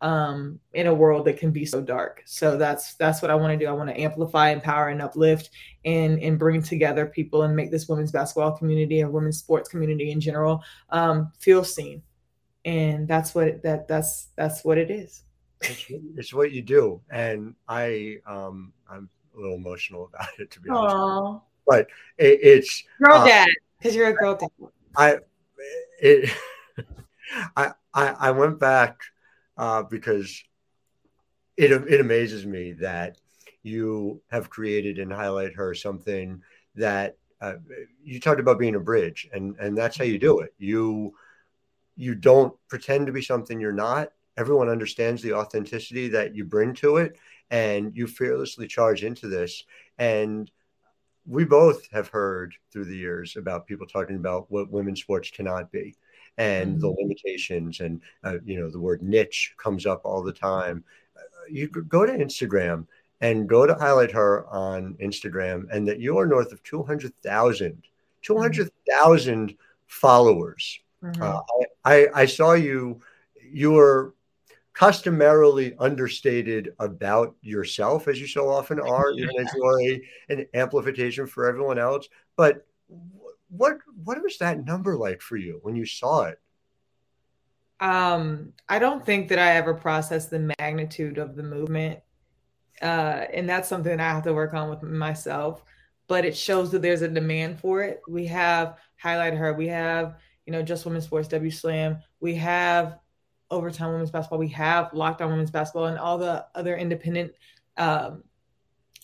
um, 0.00 0.60
in 0.74 0.86
a 0.86 0.94
world 0.94 1.26
that 1.26 1.38
can 1.38 1.50
be 1.50 1.64
so 1.64 1.80
dark. 1.80 2.22
So 2.26 2.56
that's 2.56 2.94
that's 2.94 3.22
what 3.22 3.30
I 3.30 3.34
want 3.34 3.58
to 3.58 3.64
do. 3.64 3.70
I 3.70 3.72
want 3.72 3.88
to 3.88 3.98
amplify, 3.98 4.50
empower, 4.50 4.88
and 4.88 5.00
uplift, 5.00 5.50
and 5.84 6.20
and 6.20 6.38
bring 6.38 6.62
together 6.62 7.06
people 7.06 7.42
and 7.42 7.56
make 7.56 7.70
this 7.70 7.88
women's 7.88 8.12
basketball 8.12 8.56
community 8.56 9.00
and 9.00 9.12
women's 9.12 9.38
sports 9.38 9.68
community 9.68 10.10
in 10.10 10.20
general 10.20 10.62
um, 10.90 11.32
feel 11.38 11.64
seen. 11.64 12.02
And 12.64 13.06
that's 13.08 13.34
what 13.34 13.62
that 13.62 13.88
that's 13.88 14.28
that's 14.36 14.64
what 14.64 14.78
it 14.78 14.90
is. 14.90 15.22
It's, 15.62 15.86
it's 16.16 16.34
what 16.34 16.52
you 16.52 16.62
do, 16.62 17.00
and 17.10 17.54
I 17.68 18.18
um, 18.26 18.72
I'm 18.90 19.08
a 19.34 19.40
little 19.40 19.56
emotional 19.56 20.10
about 20.12 20.28
it 20.38 20.50
to 20.50 20.60
be 20.60 20.68
Aww. 20.68 20.90
honest. 20.90 21.44
But 21.66 21.88
it, 22.18 22.40
it's 22.42 22.84
girl 23.02 23.18
uh, 23.18 23.26
dad 23.26 23.48
because 23.78 23.96
you're 23.96 24.08
a 24.08 24.14
girl 24.14 24.34
dad. 24.36 24.50
I 24.96 25.16
it 26.00 26.30
I 27.56 27.72
I 27.94 28.08
I 28.08 28.30
went 28.32 28.58
back 28.58 28.98
uh, 29.56 29.82
because 29.82 30.42
it 31.56 31.72
it 31.72 32.00
amazes 32.00 32.46
me 32.46 32.72
that 32.72 33.18
you 33.62 34.22
have 34.30 34.50
created 34.50 34.98
and 34.98 35.12
highlight 35.12 35.54
her 35.54 35.74
something 35.74 36.42
that 36.74 37.16
uh, 37.40 37.54
you 38.02 38.20
talked 38.20 38.40
about 38.40 38.58
being 38.58 38.74
a 38.74 38.80
bridge, 38.80 39.28
and 39.32 39.56
and 39.58 39.76
that's 39.76 39.96
how 39.96 40.04
you 40.04 40.18
do 40.18 40.40
it. 40.40 40.54
You 40.58 41.14
you 41.96 42.14
don't 42.14 42.54
pretend 42.68 43.06
to 43.06 43.12
be 43.12 43.22
something 43.22 43.58
you're 43.58 43.72
not. 43.72 44.12
Everyone 44.36 44.68
understands 44.68 45.22
the 45.22 45.32
authenticity 45.32 46.08
that 46.08 46.34
you 46.34 46.44
bring 46.44 46.74
to 46.74 46.98
it, 46.98 47.18
and 47.50 47.96
you 47.96 48.06
fearlessly 48.06 48.66
charge 48.66 49.02
into 49.02 49.28
this. 49.28 49.64
And 49.98 50.50
we 51.26 51.44
both 51.44 51.90
have 51.90 52.08
heard 52.08 52.54
through 52.70 52.84
the 52.84 52.96
years 52.96 53.36
about 53.36 53.66
people 53.66 53.86
talking 53.86 54.16
about 54.16 54.50
what 54.50 54.70
women's 54.70 55.00
sports 55.00 55.30
cannot 55.30 55.72
be 55.72 55.96
and 56.38 56.72
mm-hmm. 56.72 56.80
the 56.80 56.88
limitations 56.88 57.80
and 57.80 58.00
uh, 58.24 58.36
you 58.44 58.60
know 58.60 58.70
the 58.70 58.80
word 58.80 59.02
niche 59.02 59.54
comes 59.56 59.86
up 59.86 60.02
all 60.04 60.22
the 60.22 60.32
time 60.32 60.84
uh, 61.16 61.20
you 61.50 61.68
could 61.68 61.88
go 61.88 62.04
to 62.04 62.12
instagram 62.12 62.86
and 63.20 63.48
go 63.48 63.66
to 63.66 63.74
highlight 63.74 64.10
her 64.10 64.46
on 64.48 64.94
instagram 64.94 65.66
and 65.72 65.86
that 65.86 65.98
you 66.00 66.18
are 66.18 66.26
north 66.26 66.52
of 66.52 66.62
200000 66.62 67.82
200000 68.22 69.56
followers 69.86 70.80
mm-hmm. 71.02 71.22
uh, 71.22 71.40
I, 71.84 72.08
I 72.14 72.26
saw 72.26 72.52
you 72.52 73.00
you 73.50 73.72
were 73.72 74.14
customarily 74.72 75.74
understated 75.78 76.74
about 76.80 77.34
yourself 77.40 78.08
as 78.08 78.20
you 78.20 78.26
so 78.26 78.50
often 78.50 78.78
are 78.78 79.10
even 79.12 79.38
as 79.38 79.50
you 79.54 79.64
are 79.64 79.80
a, 79.80 80.02
an 80.28 80.46
amplification 80.52 81.26
for 81.26 81.46
everyone 81.46 81.78
else 81.78 82.08
but 82.36 82.66
what 83.56 83.78
what 84.04 84.22
was 84.22 84.38
that 84.38 84.64
number 84.64 84.96
like 84.96 85.20
for 85.20 85.36
you 85.36 85.58
when 85.62 85.76
you 85.76 85.86
saw 85.86 86.24
it? 86.24 86.38
Um, 87.80 88.52
I 88.68 88.78
don't 88.78 89.04
think 89.04 89.28
that 89.28 89.38
I 89.38 89.56
ever 89.56 89.74
processed 89.74 90.30
the 90.30 90.52
magnitude 90.58 91.18
of 91.18 91.36
the 91.36 91.42
movement. 91.42 92.00
Uh, 92.80 93.24
and 93.32 93.48
that's 93.48 93.68
something 93.68 93.96
that 93.96 94.04
I 94.04 94.14
have 94.14 94.24
to 94.24 94.34
work 94.34 94.54
on 94.54 94.70
with 94.70 94.82
myself. 94.82 95.62
But 96.08 96.24
it 96.24 96.36
shows 96.36 96.70
that 96.70 96.82
there's 96.82 97.02
a 97.02 97.08
demand 97.08 97.60
for 97.60 97.82
it. 97.82 98.00
We 98.08 98.26
have 98.26 98.78
highlight 98.96 99.34
her. 99.34 99.52
We 99.52 99.68
have, 99.68 100.16
you 100.46 100.52
know, 100.52 100.62
just 100.62 100.84
women's 100.84 101.04
sports, 101.04 101.28
W 101.28 101.50
Slam. 101.50 101.98
We 102.20 102.34
have 102.36 102.98
overtime 103.50 103.92
women's 103.92 104.10
basketball. 104.10 104.38
We 104.38 104.48
have 104.48 104.90
lockdown 104.92 105.30
women's 105.30 105.50
basketball 105.50 105.86
and 105.86 105.98
all 105.98 106.18
the 106.18 106.46
other 106.54 106.76
independent 106.76 107.32
um, 107.76 108.22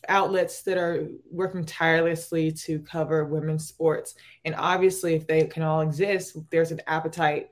outlets 0.08 0.62
that 0.62 0.78
are 0.78 1.08
working 1.30 1.64
tirelessly 1.64 2.52
to 2.52 2.78
cover 2.80 3.24
women's 3.24 3.66
sports. 3.66 4.14
And 4.44 4.54
obviously, 4.56 5.14
if 5.14 5.26
they 5.26 5.44
can 5.46 5.62
all 5.62 5.80
exist, 5.80 6.36
there's 6.50 6.72
an 6.72 6.80
appetite 6.86 7.50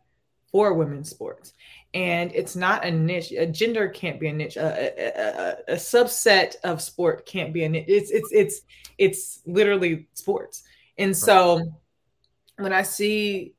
for 0.50 0.75
women's 0.75 1.09
sports. 1.11 1.52
And 1.95 2.33
it's 2.35 2.57
not 2.57 2.85
a 2.85 2.90
niche. 2.90 3.33
A 3.33 3.47
gender 3.47 3.88
can't 3.88 4.21
be 4.21 4.28
a 4.28 4.33
niche. 4.33 4.57
A, 4.57 4.92
a, 4.99 5.73
a, 5.73 5.75
a 5.75 5.76
subset 5.76 6.57
of 6.62 6.83
sport 6.83 7.26
can't 7.26 7.52
be 7.52 7.64
a 7.64 7.69
niche. 7.69 7.87
It's 7.88 8.11
it's 8.11 8.30
it's 8.33 8.61
it's 8.99 9.40
literally 9.47 10.09
sports. 10.14 10.62
And 10.99 11.16
so 11.16 11.73
when 12.57 12.73
I 12.73 12.83
see 12.83 13.54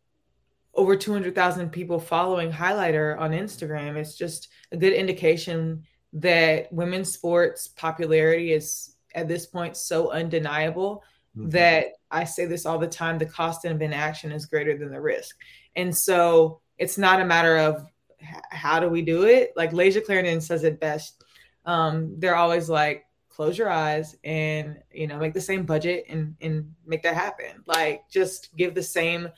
over 0.74 0.96
200,000 0.96 1.70
people 1.70 2.00
following 2.00 2.52
Highlight 2.52 2.94
Her 2.94 3.18
on 3.18 3.32
Instagram, 3.32 3.96
it's 3.98 4.16
just 4.16 4.50
a 4.72 4.78
good 4.78 4.94
indication 4.94 5.84
that 6.14 6.72
women's 6.72 7.14
sports 7.14 7.68
popularity 7.68 8.52
is 8.52 8.96
at 9.16 9.28
this 9.28 9.46
point 9.46 9.78
so 9.78 10.12
undeniable 10.12 11.04
mm-hmm. 11.38 11.50
that 11.50 11.88
I 12.10 12.26
say 12.26 12.46
this 12.46 12.66
all 12.66 12.80
the 12.80 12.88
time 12.88 13.18
the 13.18 13.26
cost 13.26 13.66
of 13.66 13.82
inaction 13.82 14.32
is 14.32 14.46
greater 14.46 14.78
than 14.78 14.92
the 14.92 15.02
risk. 15.02 15.38
And 15.76 15.96
so 15.96 16.60
it's 16.78 16.98
not 16.98 17.22
a 17.22 17.26
matter 17.26 17.58
of 17.58 17.86
how 18.52 18.80
do 18.80 18.90
we 18.90 19.02
do 19.02 19.24
it? 19.24 19.54
Like 19.56 19.72
Layshia 19.72 20.06
Clarendon 20.06 20.42
says 20.42 20.64
it 20.64 20.80
best. 20.80 21.24
Um, 21.66 22.20
they're 22.20 22.36
always 22.36 22.70
like, 22.70 23.06
close 23.32 23.58
your 23.58 23.70
eyes 23.70 24.16
and 24.24 24.78
you 24.94 25.08
know 25.08 25.18
make 25.18 25.34
the 25.34 25.42
same 25.42 25.66
budget 25.66 26.06
and 26.10 26.36
and 26.42 26.76
make 26.86 27.02
that 27.02 27.16
happen. 27.16 27.64
Like 27.66 28.08
just 28.10 28.56
give 28.56 28.76
the 28.76 28.84
same 28.84 29.30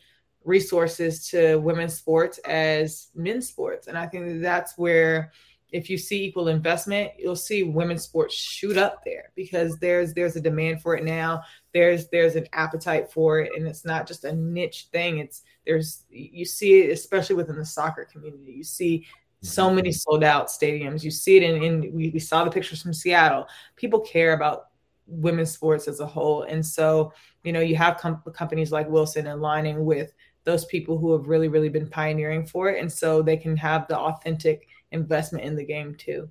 resources 0.43 1.29
to 1.29 1.55
women's 1.57 1.93
sports 1.93 2.37
as 2.39 3.07
men's 3.15 3.47
sports, 3.47 3.87
and 3.87 3.97
I 3.97 4.07
think 4.07 4.27
that 4.27 4.41
that's 4.41 4.77
where 4.77 5.31
if 5.73 5.89
you 5.89 5.97
see 5.97 6.23
equal 6.23 6.49
investment, 6.49 7.11
you'll 7.17 7.35
see 7.35 7.63
women's 7.63 8.03
sports 8.03 8.35
shoot 8.35 8.77
up 8.77 9.03
there 9.03 9.31
because 9.35 9.75
there's 9.79 10.13
there's 10.13 10.35
a 10.35 10.41
demand 10.41 10.81
for 10.83 10.95
it 10.95 11.03
now. 11.03 11.41
There's 11.73 12.07
there's 12.09 12.35
an 12.35 12.47
appetite 12.53 13.11
for 13.11 13.39
it, 13.39 13.51
and 13.57 13.67
it's 13.67 13.83
not 13.83 14.07
just 14.07 14.23
a 14.23 14.31
niche 14.31 14.87
thing. 14.91 15.17
It's 15.17 15.41
there's 15.65 16.05
you 16.09 16.45
see 16.45 16.81
it 16.81 16.91
especially 16.91 17.35
within 17.35 17.57
the 17.57 17.65
soccer 17.65 18.05
community. 18.05 18.53
You 18.53 18.63
see 18.63 19.07
so 19.41 19.65
mm-hmm. 19.65 19.77
many 19.77 19.91
sold 19.91 20.23
out 20.23 20.47
stadiums. 20.47 21.03
You 21.03 21.09
see 21.09 21.37
it 21.37 21.43
in, 21.43 21.63
in 21.63 21.93
we, 21.93 22.09
we 22.11 22.19
saw 22.19 22.45
the 22.45 22.51
pictures 22.51 22.81
from 22.81 22.93
Seattle. 22.93 23.47
People 23.75 23.99
care 23.99 24.33
about 24.33 24.67
women's 25.07 25.51
sports 25.51 25.87
as 25.87 25.99
a 25.99 26.05
whole, 26.05 26.43
and 26.43 26.63
so 26.63 27.11
you 27.43 27.51
know 27.51 27.61
you 27.61 27.75
have 27.75 27.97
com- 27.97 28.21
companies 28.35 28.71
like 28.71 28.87
Wilson 28.87 29.25
aligning 29.25 29.83
with 29.83 30.13
those 30.43 30.65
people 30.65 30.97
who 30.97 31.11
have 31.13 31.27
really 31.27 31.47
really 31.47 31.69
been 31.69 31.89
pioneering 31.89 32.45
for 32.45 32.69
it, 32.69 32.79
and 32.81 32.91
so 32.91 33.21
they 33.21 33.37
can 33.37 33.55
have 33.57 33.87
the 33.87 33.97
authentic 33.97 34.67
investment 34.91 35.43
in 35.43 35.55
the 35.55 35.65
game 35.65 35.95
too. 35.95 36.29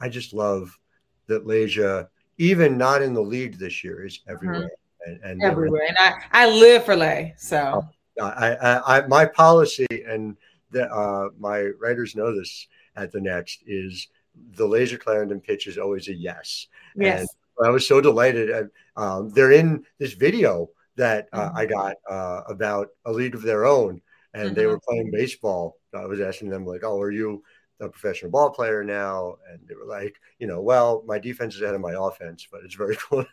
I 0.00 0.08
just 0.08 0.32
love 0.32 0.78
that 1.26 1.46
Layshia, 1.46 2.08
even 2.38 2.78
not 2.78 3.02
in 3.02 3.14
the 3.14 3.20
league 3.20 3.58
this 3.58 3.84
year, 3.84 4.04
is 4.06 4.20
everywhere. 4.28 4.62
Mm-hmm. 4.62 4.74
And, 5.06 5.20
and, 5.22 5.42
everywhere, 5.42 5.86
and 5.88 5.96
I, 5.98 6.12
I 6.30 6.50
live 6.50 6.84
for 6.84 6.94
Lay. 6.94 7.32
So 7.38 7.88
oh, 8.20 8.24
I, 8.24 8.54
I, 8.54 8.98
I, 8.98 9.06
my 9.06 9.24
policy 9.24 9.86
and 10.06 10.36
the, 10.70 10.92
uh, 10.92 11.30
my 11.38 11.70
writers 11.80 12.14
know 12.14 12.34
this 12.34 12.66
at 12.96 13.10
the 13.10 13.20
next 13.20 13.62
is 13.66 14.08
the 14.56 14.66
Layshia 14.66 15.00
Clarendon 15.00 15.40
pitch 15.40 15.66
is 15.66 15.78
always 15.78 16.08
a 16.08 16.14
yes. 16.14 16.66
Yes. 16.96 17.20
And 17.58 17.66
I 17.66 17.70
was 17.70 17.88
so 17.88 18.02
delighted. 18.02 18.70
Um, 18.96 19.30
they're 19.30 19.52
in 19.52 19.84
this 19.98 20.12
video 20.12 20.68
that 20.96 21.28
uh, 21.32 21.48
mm-hmm. 21.48 21.56
I 21.56 21.66
got 21.66 21.96
uh, 22.08 22.42
about 22.48 22.88
a 23.04 23.12
league 23.12 23.34
of 23.34 23.42
their 23.42 23.64
own, 23.64 24.00
and 24.34 24.46
mm-hmm. 24.46 24.54
they 24.54 24.66
were 24.66 24.80
playing 24.80 25.10
baseball. 25.10 25.76
I 25.94 26.06
was 26.06 26.20
asking 26.20 26.50
them 26.50 26.66
like, 26.66 26.82
"Oh, 26.84 27.00
are 27.00 27.10
you 27.10 27.42
a 27.80 27.88
professional 27.88 28.30
ball 28.30 28.50
player 28.50 28.84
now, 28.84 29.36
and 29.50 29.60
they 29.66 29.74
were 29.74 29.86
like, 29.86 30.20
you 30.38 30.46
know, 30.46 30.60
well, 30.60 31.02
my 31.06 31.18
defense 31.18 31.54
is 31.54 31.62
ahead 31.62 31.74
of 31.74 31.80
my 31.80 31.94
offense, 31.98 32.46
but 32.50 32.60
it's 32.64 32.74
very 32.74 32.96
close. 32.96 33.26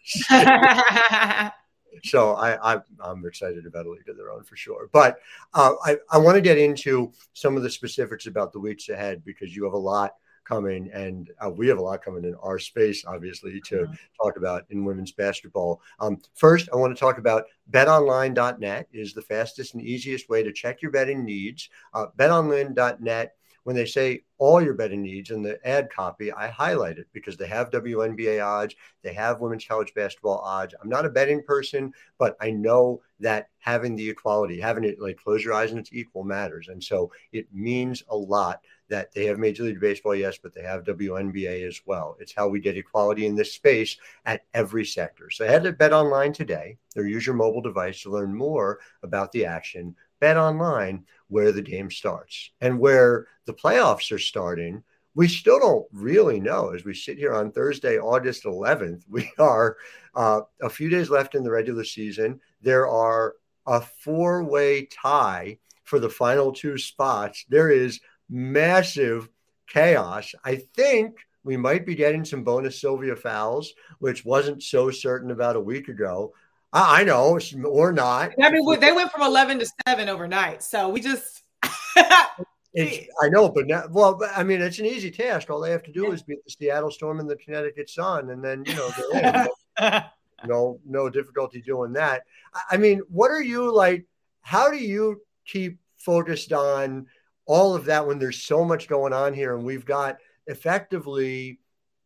so 2.03 2.33
I, 2.33 2.75
I 2.75 2.81
am 3.05 3.25
excited 3.25 3.65
about 3.65 3.85
a 3.85 3.91
league 3.91 4.09
of 4.09 4.17
their 4.17 4.31
own 4.31 4.43
for 4.43 4.55
sure. 4.55 4.89
But 4.91 5.19
uh, 5.53 5.73
I 5.83 5.97
I 6.11 6.17
want 6.17 6.35
to 6.35 6.41
get 6.41 6.57
into 6.57 7.11
some 7.33 7.57
of 7.57 7.63
the 7.63 7.69
specifics 7.69 8.27
about 8.27 8.53
the 8.53 8.59
weeks 8.59 8.89
ahead 8.89 9.23
because 9.25 9.55
you 9.55 9.63
have 9.65 9.73
a 9.73 9.77
lot 9.77 10.15
coming, 10.47 10.89
and 10.93 11.31
uh, 11.43 11.49
we 11.49 11.67
have 11.67 11.77
a 11.77 11.81
lot 11.81 12.03
coming 12.03 12.23
in 12.23 12.35
our 12.35 12.59
space, 12.59 13.03
obviously, 13.05 13.59
to 13.61 13.75
mm-hmm. 13.75 13.93
talk 14.21 14.37
about 14.37 14.65
in 14.69 14.85
women's 14.85 15.11
basketball. 15.11 15.81
Um, 15.99 16.19
first, 16.33 16.69
I 16.71 16.77
want 16.77 16.95
to 16.95 16.99
talk 16.99 17.17
about 17.17 17.45
BetOnline.net 17.71 18.87
is 18.93 19.13
the 19.13 19.21
fastest 19.21 19.73
and 19.73 19.83
easiest 19.83 20.29
way 20.29 20.43
to 20.43 20.53
check 20.53 20.81
your 20.81 20.91
betting 20.91 21.25
needs. 21.25 21.69
Uh, 21.93 22.07
BetOnline.net 22.17 23.33
when 23.67 23.75
they 23.75 23.85
say 23.85 24.23
all 24.37 24.61
your 24.61 24.75
betting 24.75 25.01
needs 25.01 25.29
in 25.29 25.43
the 25.43 25.59
ad 25.67 25.89
copy, 25.89 26.31
I 26.31 26.47
highlight 26.47 26.99
it 26.99 27.07
because 27.11 27.35
they 27.35 27.47
have 27.47 27.69
WNBA 27.69 28.41
odds, 28.41 28.75
they 29.03 29.11
have 29.11 29.41
women's 29.41 29.65
college 29.65 29.93
basketball 29.93 30.37
odds. 30.37 30.73
I'm 30.81 30.87
not 30.87 31.05
a 31.05 31.09
betting 31.09 31.43
person, 31.43 31.91
but 32.17 32.37
I 32.39 32.51
know 32.51 33.01
that 33.19 33.49
having 33.59 33.97
the 33.97 34.09
equality, 34.09 34.57
having 34.57 34.85
it 34.85 35.01
like 35.01 35.17
close 35.17 35.43
your 35.43 35.53
eyes 35.53 35.71
and 35.71 35.79
it's 35.81 35.91
equal 35.91 36.23
matters. 36.23 36.69
And 36.69 36.81
so 36.81 37.11
it 37.33 37.53
means 37.53 38.03
a 38.07 38.15
lot 38.15 38.61
that 38.89 39.11
they 39.13 39.25
have 39.25 39.39
Major 39.39 39.63
League 39.63 39.79
Baseball, 39.79 40.15
yes, 40.15 40.37
but 40.37 40.53
they 40.53 40.61
have 40.61 40.83
WNBA 40.83 41.67
as 41.67 41.81
well. 41.85 42.17
It's 42.19 42.33
how 42.33 42.47
we 42.47 42.59
get 42.59 42.77
equality 42.77 43.25
in 43.25 43.35
this 43.35 43.53
space 43.53 43.97
at 44.25 44.43
every 44.53 44.85
sector. 44.85 45.29
So 45.29 45.45
head 45.45 45.63
to 45.63 45.73
Bet 45.73 45.93
Online 45.93 46.33
today 46.33 46.77
or 46.95 47.03
use 47.03 47.25
your 47.25 47.35
mobile 47.35 47.61
device 47.61 48.01
to 48.03 48.11
learn 48.11 48.33
more 48.33 48.79
about 49.03 49.31
the 49.31 49.45
action. 49.45 49.95
Bet 50.19 50.37
online 50.37 51.05
where 51.27 51.51
the 51.51 51.61
game 51.61 51.91
starts. 51.91 52.51
And 52.61 52.79
where 52.79 53.27
the 53.45 53.53
playoffs 53.53 54.11
are 54.11 54.19
starting 54.19 54.83
we 55.17 55.27
still 55.27 55.59
don't 55.59 55.87
really 55.91 56.39
know. 56.39 56.69
As 56.69 56.85
we 56.85 56.93
sit 56.93 57.17
here 57.17 57.33
on 57.33 57.51
thursday 57.51 57.97
august 57.97 58.43
11th 58.43 59.01
we 59.09 59.29
are 59.39 59.77
uh, 60.13 60.41
a 60.61 60.69
few 60.69 60.89
days 60.89 61.09
left 61.09 61.35
in 61.35 61.43
the 61.43 61.51
regular 61.51 61.83
season. 61.83 62.39
There 62.61 62.87
are 62.87 63.33
a 63.65 63.81
four-way 63.81 64.85
tie 64.85 65.57
for 65.83 65.99
the 65.99 66.09
final 66.09 66.51
two 66.51 66.77
spots. 66.77 67.45
There 67.49 67.69
is 67.69 67.99
massive 68.29 69.29
chaos 69.67 70.33
i 70.43 70.55
think 70.55 71.17
we 71.47 71.55
might 71.55 71.85
be 71.85 71.95
getting 71.95 72.25
some 72.25 72.43
bonus 72.43 72.81
Sylvia 72.81 73.15
Fowles, 73.15 73.73
which 73.99 74.25
wasn't 74.25 74.61
so 74.61 74.91
certain 74.91 75.31
about 75.31 75.55
a 75.55 75.61
week 75.61 75.87
ago. 75.87 76.33
I, 76.73 77.01
I 77.01 77.03
know, 77.05 77.39
or 77.65 77.93
not. 77.93 78.31
I 78.41 78.51
mean, 78.51 78.79
they 78.81 78.91
went 78.91 79.11
from 79.13 79.21
11 79.21 79.59
to 79.59 79.67
7 79.87 80.09
overnight. 80.09 80.61
So 80.61 80.89
we 80.89 80.99
just. 80.99 81.43
I 81.63 83.29
know, 83.29 83.49
but 83.49 83.65
now, 83.65 83.85
well, 83.89 84.19
I 84.35 84.43
mean, 84.43 84.61
it's 84.61 84.77
an 84.79 84.85
easy 84.85 85.09
task. 85.09 85.49
All 85.49 85.61
they 85.61 85.71
have 85.71 85.83
to 85.83 85.91
do 85.91 86.11
is 86.11 86.21
beat 86.21 86.43
the 86.43 86.51
Seattle 86.51 86.91
Storm 86.91 87.21
and 87.21 87.29
the 87.29 87.37
Connecticut 87.37 87.89
Sun, 87.89 88.29
and 88.29 88.43
then, 88.43 88.63
you 88.67 88.75
know, 88.75 90.01
no, 90.45 90.79
no 90.85 91.09
difficulty 91.09 91.61
doing 91.61 91.93
that. 91.93 92.23
I 92.69 92.75
mean, 92.75 92.99
what 93.09 93.31
are 93.31 93.41
you 93.41 93.73
like? 93.73 94.05
How 94.41 94.69
do 94.69 94.77
you 94.77 95.21
keep 95.45 95.79
focused 95.97 96.51
on 96.51 97.07
all 97.47 97.75
of 97.75 97.85
that 97.85 98.05
when 98.05 98.19
there's 98.19 98.41
so 98.43 98.63
much 98.63 98.87
going 98.87 99.13
on 99.13 99.33
here? 99.33 99.55
And 99.55 99.65
we've 99.65 99.85
got 99.85 100.17
effectively 100.45 101.59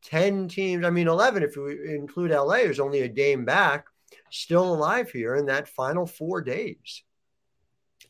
10 0.04 0.48
teams. 0.48 0.86
I 0.86 0.90
mean, 0.90 1.08
11 1.08 1.44
if 1.44 1.58
we 1.58 1.96
include 1.96 2.32
LA, 2.32 2.56
is 2.56 2.80
only 2.80 3.02
a 3.02 3.08
game 3.08 3.46
back 3.46 3.86
still 4.30 4.74
alive 4.74 5.12
here 5.12 5.36
in 5.36 5.46
that 5.48 5.68
final 5.68 6.06
four 6.06 6.42
days. 6.42 7.04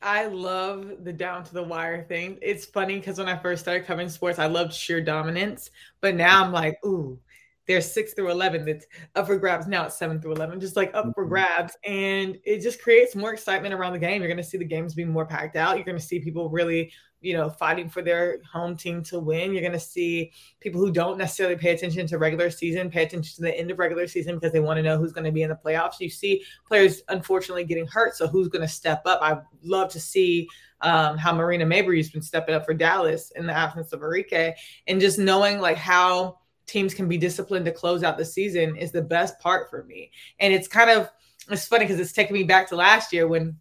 I 0.02 0.26
love 0.26 1.04
the 1.04 1.14
down 1.14 1.44
to 1.44 1.54
the 1.54 1.62
wire 1.62 2.04
thing. 2.04 2.40
It's 2.42 2.66
funny 2.66 2.98
because 2.98 3.20
when 3.20 3.28
I 3.28 3.38
first 3.38 3.62
started 3.62 3.86
covering 3.86 4.10
sports, 4.10 4.40
I 4.40 4.48
loved 4.48 4.74
sheer 4.74 5.02
dominance. 5.02 5.70
But 6.00 6.16
now 6.16 6.44
I'm 6.44 6.52
like, 6.52 6.78
ooh, 6.86 7.20
there's 7.68 7.91
six 7.91 8.13
through 8.13 8.32
11 8.32 8.65
that's 8.65 8.86
up 9.15 9.27
for 9.27 9.38
grabs. 9.38 9.68
Now 9.68 9.86
it's 9.86 9.98
seven 9.98 10.22
through 10.22 10.34
11, 10.34 10.60
just 10.60 10.75
like 10.75 10.91
up 10.94 11.06
for 11.13 11.24
mm-hmm. 11.24 11.30
grabs. 11.30 11.77
And 11.86 12.38
it 12.44 12.62
just 12.62 12.82
creates 12.82 13.15
more 13.15 13.34
excitement 13.34 13.74
around 13.74 13.94
the 13.94 14.00
game. 14.00 14.22
You're 14.22 14.30
going 14.30 14.38
to 14.38 14.44
see 14.44 14.58
the 14.58 14.65
games 14.65 14.94
be 14.94 15.06
more 15.06 15.25
packed 15.25 15.56
out. 15.56 15.75
You're 15.75 15.86
going 15.86 15.98
to 15.98 16.03
see 16.03 16.20
people 16.20 16.50
really 16.50 16.91
you 17.22 17.34
know, 17.38 17.50
fighting 17.50 17.88
for 17.88 18.01
their 18.01 18.39
home 18.51 18.75
team 18.75 19.03
to 19.03 19.20
win. 19.20 19.53
You're 19.53 19.62
going 19.62 19.72
to 19.74 19.80
see 19.80 20.32
people 20.60 20.82
who 20.82 20.91
don't 20.91 21.20
necessarily 21.20 21.56
pay 21.56 21.70
attention 21.70 22.08
to 22.08 22.18
regular 22.18 22.50
season 22.50 22.89
pay 22.89 23.03
attention 23.03 23.36
to 23.36 23.41
the 23.44 23.58
end 23.58 23.70
of 23.70 23.77
regular 23.77 24.08
season 24.08 24.36
because 24.36 24.51
they 24.51 24.60
want 24.60 24.77
to 24.77 24.84
know 24.84 24.98
who's 24.98 25.13
going 25.13 25.25
to 25.25 25.32
be 25.32 25.44
in 25.44 25.50
the 25.50 25.56
playoffs. 25.56 26.00
You 26.00 26.10
see 26.10 26.44
players 26.68 27.03
unfortunately 27.10 27.63
getting 27.63 27.88
hurt, 27.88 28.15
so 28.15 28.27
who's 28.27 28.48
going 28.48 28.63
to 28.63 28.68
step 28.68 29.03
up? 29.06 29.20
I 29.22 29.39
love 29.63 29.91
to 29.91 30.00
see 30.00 30.50
um, 30.82 31.15
how 31.15 31.32
Marina 31.34 31.65
Mabrey's 31.65 32.10
been 32.10 32.24
stepping 32.24 32.56
up 32.56 32.65
for 32.65 32.74
Dallas 32.74 33.32
in 33.36 33.46
the 33.46 33.53
absence 33.53 33.94
of 33.94 34.01
Arike, 34.01 34.53
and 34.88 35.00
just 35.00 35.20
knowing 35.20 35.60
like 35.60 35.77
how 35.77 36.39
teams 36.72 36.94
can 36.94 37.08
be 37.08 37.18
disciplined 37.18 37.66
to 37.66 37.72
close 37.72 38.04
out 38.04 38.18
the 38.18 38.25
season 38.25 38.75
is 38.78 38.92
the 38.92 39.01
best 39.01 39.38
part 39.40 39.70
for 39.70 39.84
me. 39.84 40.12
And 40.40 40.54
it's 40.54 40.68
kind 40.68 40.90
of 40.90 41.10
it's 41.50 41.68
funny 41.68 41.86
because 41.86 42.00
it's 42.00 42.13
taking 42.13 42.34
me 42.34 42.44
back 42.44 42.70
to 42.70 42.75
last 42.75 43.12
year 43.12 43.28
when 43.28 43.58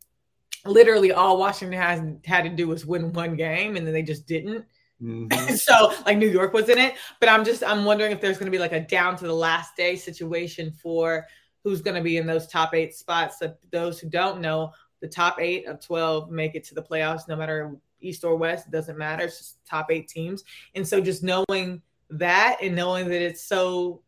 literally 0.64 1.12
all 1.12 1.38
Washington 1.38 1.79
has 1.79 2.02
had 2.25 2.45
to 2.45 2.50
do 2.50 2.69
was 2.69 2.87
win 2.87 3.12
one 3.12 3.37
game, 3.37 3.76
and 3.76 3.87
then 3.87 3.95
they 3.95 4.02
just 4.02 4.26
didn't. 4.26 4.64
Mm-hmm. 5.02 5.55
so 5.57 5.95
like 6.05 6.19
New 6.19 6.29
York 6.29 6.52
was 6.52 6.69
in 6.69 6.79
it, 6.79 6.95
but 7.19 7.29
I'm 7.29 7.45
just 7.45 7.64
I'm 7.64 7.85
wondering 7.85 8.12
if 8.12 8.21
there's 8.21 8.38
going 8.38 8.50
to 8.50 8.57
be 8.57 8.61
like 8.61 8.73
a 8.73 8.81
down 8.81 9.17
to 9.17 9.26
the 9.26 9.35
last 9.35 9.76
day 9.76 9.97
situation 9.97 10.73
for 10.73 11.26
who's 11.64 11.83
going 11.83 11.97
to 11.97 12.02
be 12.02 12.17
in 12.17 12.26
those 12.26 12.47
top 12.47 12.75
eight 12.75 12.95
spots. 12.95 13.38
That 13.38 13.59
those 13.71 13.99
who 13.99 14.09
don't 14.09 14.40
know, 14.40 14.73
the 15.00 15.09
top 15.09 15.40
eight 15.40 15.67
of 15.67 15.81
12 15.81 16.31
make 16.31 16.55
it 16.55 16.64
to 16.64 16.75
the 16.75 16.83
playoffs, 16.83 17.29
no 17.29 17.37
matter 17.37 17.75
east 18.00 18.25
or 18.25 18.37
west, 18.37 18.67
it 18.67 18.73
doesn't 18.73 18.99
matter. 18.99 19.25
It's 19.25 19.38
just 19.38 19.64
top 19.64 19.90
eight 19.90 20.09
teams, 20.09 20.45
and 20.75 20.87
so 20.87 21.00
just 21.00 21.23
knowing 21.23 21.83
that 22.11 22.59
and 22.62 22.75
knowing 22.75 23.09
that 23.09 23.23
it's 23.23 23.45
so 23.45 24.02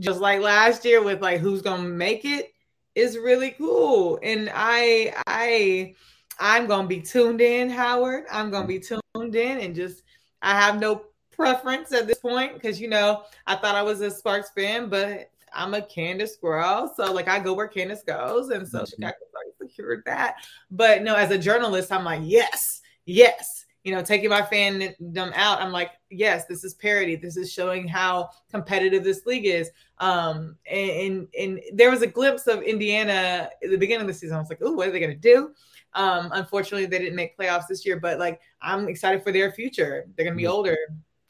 just 0.00 0.20
like 0.20 0.40
last 0.40 0.84
year 0.84 1.02
with 1.02 1.22
like 1.22 1.40
who's 1.40 1.62
to 1.62 1.78
make 1.78 2.24
it 2.24 2.52
is 2.94 3.18
really 3.18 3.50
cool. 3.52 4.18
And 4.22 4.50
I 4.52 5.14
I 5.26 5.94
I'm 6.38 6.66
gonna 6.66 6.88
be 6.88 7.00
tuned 7.00 7.40
in, 7.40 7.70
Howard. 7.70 8.24
I'm 8.30 8.50
gonna 8.50 8.66
be 8.66 8.80
tuned 8.80 9.34
in 9.34 9.60
and 9.60 9.74
just 9.74 10.02
I 10.42 10.60
have 10.60 10.80
no 10.80 11.06
preference 11.30 11.92
at 11.92 12.06
this 12.06 12.18
point 12.18 12.54
because 12.54 12.80
you 12.80 12.88
know 12.88 13.22
I 13.46 13.56
thought 13.56 13.74
I 13.74 13.82
was 13.82 14.00
a 14.00 14.10
Sparks 14.10 14.50
fan, 14.50 14.88
but 14.88 15.30
I'm 15.52 15.74
a 15.74 15.82
Candace 15.82 16.36
girl. 16.36 16.92
So 16.96 17.12
like 17.12 17.28
I 17.28 17.38
go 17.38 17.54
where 17.54 17.68
Candace 17.68 18.02
goes, 18.02 18.50
and 18.50 18.66
so 18.66 18.80
mm-hmm. 18.80 18.86
Chicago 18.86 19.16
secured 19.60 20.02
that. 20.06 20.36
But 20.70 21.02
no, 21.02 21.14
as 21.14 21.30
a 21.30 21.38
journalist, 21.38 21.92
I'm 21.92 22.04
like, 22.04 22.22
yes, 22.24 22.80
yes. 23.04 23.65
You 23.86 23.94
know, 23.94 24.02
taking 24.02 24.30
my 24.30 24.42
fandom 24.42 25.32
out, 25.36 25.62
I'm 25.62 25.70
like, 25.70 25.92
yes, 26.10 26.44
this 26.46 26.64
is 26.64 26.74
parody. 26.74 27.14
This 27.14 27.36
is 27.36 27.52
showing 27.52 27.86
how 27.86 28.30
competitive 28.50 29.04
this 29.04 29.26
league 29.26 29.46
is. 29.46 29.70
Um, 29.98 30.56
and, 30.68 30.90
and, 30.90 31.28
and 31.38 31.60
there 31.72 31.92
was 31.92 32.02
a 32.02 32.08
glimpse 32.08 32.48
of 32.48 32.62
Indiana 32.62 33.48
at 33.62 33.70
the 33.70 33.76
beginning 33.76 34.00
of 34.00 34.08
the 34.08 34.14
season. 34.14 34.36
I 34.36 34.40
was 34.40 34.48
like, 34.48 34.58
oh, 34.60 34.72
what 34.72 34.88
are 34.88 34.90
they 34.90 34.98
going 34.98 35.12
to 35.12 35.16
do? 35.16 35.52
Um, 35.94 36.30
unfortunately, 36.32 36.86
they 36.86 36.98
didn't 36.98 37.14
make 37.14 37.38
playoffs 37.38 37.68
this 37.68 37.86
year, 37.86 38.00
but 38.00 38.18
like 38.18 38.40
I'm 38.60 38.88
excited 38.88 39.22
for 39.22 39.30
their 39.30 39.52
future. 39.52 40.04
They're 40.16 40.24
going 40.24 40.36
to 40.36 40.42
be 40.42 40.48
older, 40.48 40.76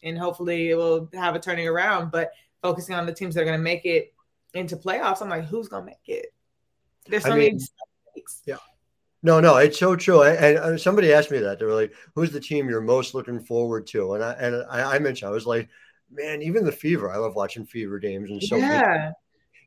and 0.03 0.19
hopefully, 0.19 0.71
it 0.71 0.77
will 0.77 1.11
have 1.13 1.35
a 1.35 1.39
turning 1.39 1.69
around. 1.69 2.11
But 2.11 2.31
focusing 2.63 2.95
on 2.95 3.05
the 3.05 3.13
teams 3.13 3.35
that 3.35 3.43
are 3.43 3.45
going 3.45 3.59
to 3.59 3.63
make 3.63 3.85
it 3.85 4.15
into 4.55 4.79
playoffs, 4.79 5.21
I'm 5.21 5.29
like, 5.29 5.45
who's 5.45 5.69
going 5.69 5.83
to 5.83 5.87
make 5.87 6.09
it? 6.09 6.33
There's 7.07 7.25
so 7.25 7.33
I 7.33 7.37
mean, 7.37 7.59
many. 7.59 8.25
Yeah. 8.47 8.57
No, 9.27 9.41
no, 9.41 9.57
it's 9.57 9.79
so 9.79 9.97
true. 9.97 10.23
And, 10.23 10.57
and, 10.57 10.81
somebody 10.81 11.13
asked 11.13 11.31
me 11.31 11.39
that. 11.39 11.59
They 11.59 11.67
were 11.67 11.75
like, 11.75 11.93
"Who's 12.15 12.31
the 12.31 12.41
team 12.41 12.69
you're 12.69 12.81
most 12.81 13.13
looking 13.13 13.41
forward 13.41 13.87
to?" 13.89 14.15
And 14.15 14.25
I 14.25 14.33
and 14.33 14.65
I, 14.71 14.95
I 14.95 14.99
mentioned 14.99 15.29
I 15.29 15.33
was 15.33 15.47
like, 15.47 15.69
"Man, 16.11 16.43
even 16.43 16.65
the 16.65 16.73
Fever. 16.73 17.11
I 17.11 17.17
love 17.17 17.35
watching 17.35 17.67
Fever 17.67 17.99
games 17.99 18.31
and 18.31 18.43
so 18.43 18.57
yeah 18.57 19.13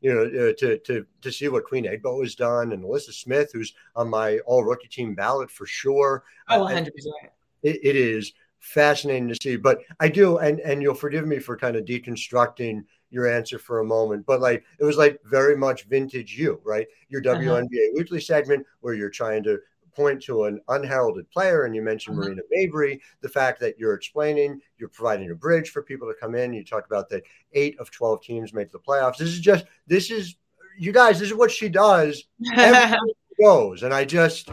you 0.01 0.13
know, 0.13 0.23
uh, 0.23 0.53
to 0.59 0.77
to 0.79 1.05
to 1.21 1.31
see 1.31 1.47
what 1.47 1.65
Queen 1.65 1.85
Egbo 1.85 2.21
has 2.23 2.35
done, 2.35 2.71
and 2.71 2.83
NaLyssa 2.83 3.13
Smith, 3.13 3.51
who's 3.53 3.73
on 3.95 4.09
my 4.09 4.39
All 4.39 4.63
Rookie 4.63 4.87
Team 4.87 5.13
ballot 5.13 5.51
for 5.51 5.65
sure. 5.65 6.23
Oh, 6.47 6.63
100 6.63 6.93
percent. 6.93 7.15
It, 7.63 7.79
it 7.83 7.95
is 7.95 8.33
fascinating 8.59 9.27
to 9.29 9.35
see, 9.41 9.57
but 9.57 9.79
I 9.99 10.07
do, 10.07 10.37
and 10.37 10.59
and 10.61 10.81
you'll 10.81 10.95
forgive 10.95 11.27
me 11.27 11.39
for 11.39 11.57
kind 11.57 11.75
of 11.75 11.85
deconstructing 11.85 12.83
your 13.11 13.27
answer 13.27 13.59
for 13.59 13.79
a 13.79 13.85
moment, 13.85 14.25
but 14.25 14.41
like 14.41 14.63
it 14.79 14.83
was 14.83 14.97
like 14.97 15.19
very 15.25 15.55
much 15.55 15.83
vintage 15.85 16.37
you, 16.37 16.59
right? 16.63 16.87
Your 17.09 17.21
WNBA 17.21 17.63
uh-huh. 17.63 17.91
weekly 17.95 18.21
segment 18.21 18.65
where 18.81 18.93
you're 18.93 19.09
trying 19.09 19.43
to 19.43 19.59
point 19.95 20.21
to 20.23 20.45
an 20.45 20.61
unheralded 20.69 21.29
player, 21.31 21.65
and 21.65 21.75
you 21.75 21.81
mentioned 21.81 22.15
mm-hmm. 22.17 22.33
Marina 22.33 22.41
Mabrey, 22.55 22.99
the 23.21 23.29
fact 23.29 23.59
that 23.59 23.77
you're 23.77 23.93
explaining, 23.93 24.61
you're 24.77 24.89
providing 24.89 25.31
a 25.31 25.35
bridge 25.35 25.69
for 25.69 25.81
people 25.81 26.07
to 26.07 26.13
come 26.19 26.35
in. 26.35 26.53
You 26.53 26.63
talk 26.63 26.85
about 26.85 27.09
that 27.09 27.23
eight 27.53 27.77
of 27.79 27.91
12 27.91 28.21
teams 28.21 28.53
make 28.53 28.71
the 28.71 28.79
playoffs. 28.79 29.17
This 29.17 29.29
is 29.29 29.39
just, 29.39 29.65
this 29.87 30.09
is, 30.09 30.35
you 30.77 30.91
guys, 30.91 31.19
this 31.19 31.29
is 31.29 31.35
what 31.35 31.51
she 31.51 31.69
does. 31.69 32.23
goes. 33.41 33.83
And 33.83 33.93
I 33.93 34.05
just, 34.05 34.49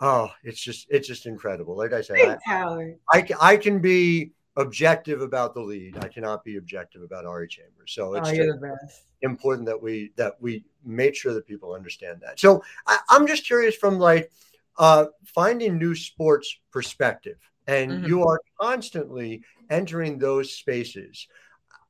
oh, 0.00 0.30
it's 0.42 0.60
just, 0.60 0.86
it's 0.90 1.06
just 1.06 1.26
incredible. 1.26 1.76
Like 1.76 1.92
I 1.92 2.00
said, 2.00 2.38
I, 2.46 2.94
I, 3.12 3.26
I 3.40 3.56
can 3.56 3.80
be 3.80 4.32
objective 4.56 5.20
about 5.20 5.54
the 5.54 5.60
lead. 5.60 5.98
I 5.98 6.08
cannot 6.08 6.44
be 6.44 6.56
objective 6.56 7.02
about 7.02 7.26
Ari 7.26 7.48
Chambers. 7.48 7.92
So 7.92 8.14
it's 8.14 8.28
oh, 8.28 8.76
important 9.22 9.66
that 9.66 9.80
we 9.80 10.12
that 10.16 10.34
we 10.40 10.64
make 10.84 11.14
sure 11.14 11.34
that 11.34 11.46
people 11.46 11.74
understand 11.74 12.20
that. 12.22 12.38
So 12.38 12.62
I, 12.86 12.98
am 13.10 13.26
just 13.26 13.46
curious 13.46 13.74
from 13.74 13.98
like 13.98 14.30
uh, 14.78 15.06
finding 15.24 15.78
new 15.78 15.94
sports 15.94 16.56
perspective, 16.70 17.38
and 17.66 17.90
mm-hmm. 17.90 18.06
you 18.06 18.24
are 18.24 18.40
constantly 18.60 19.42
entering 19.70 20.18
those 20.18 20.52
spaces. 20.52 21.26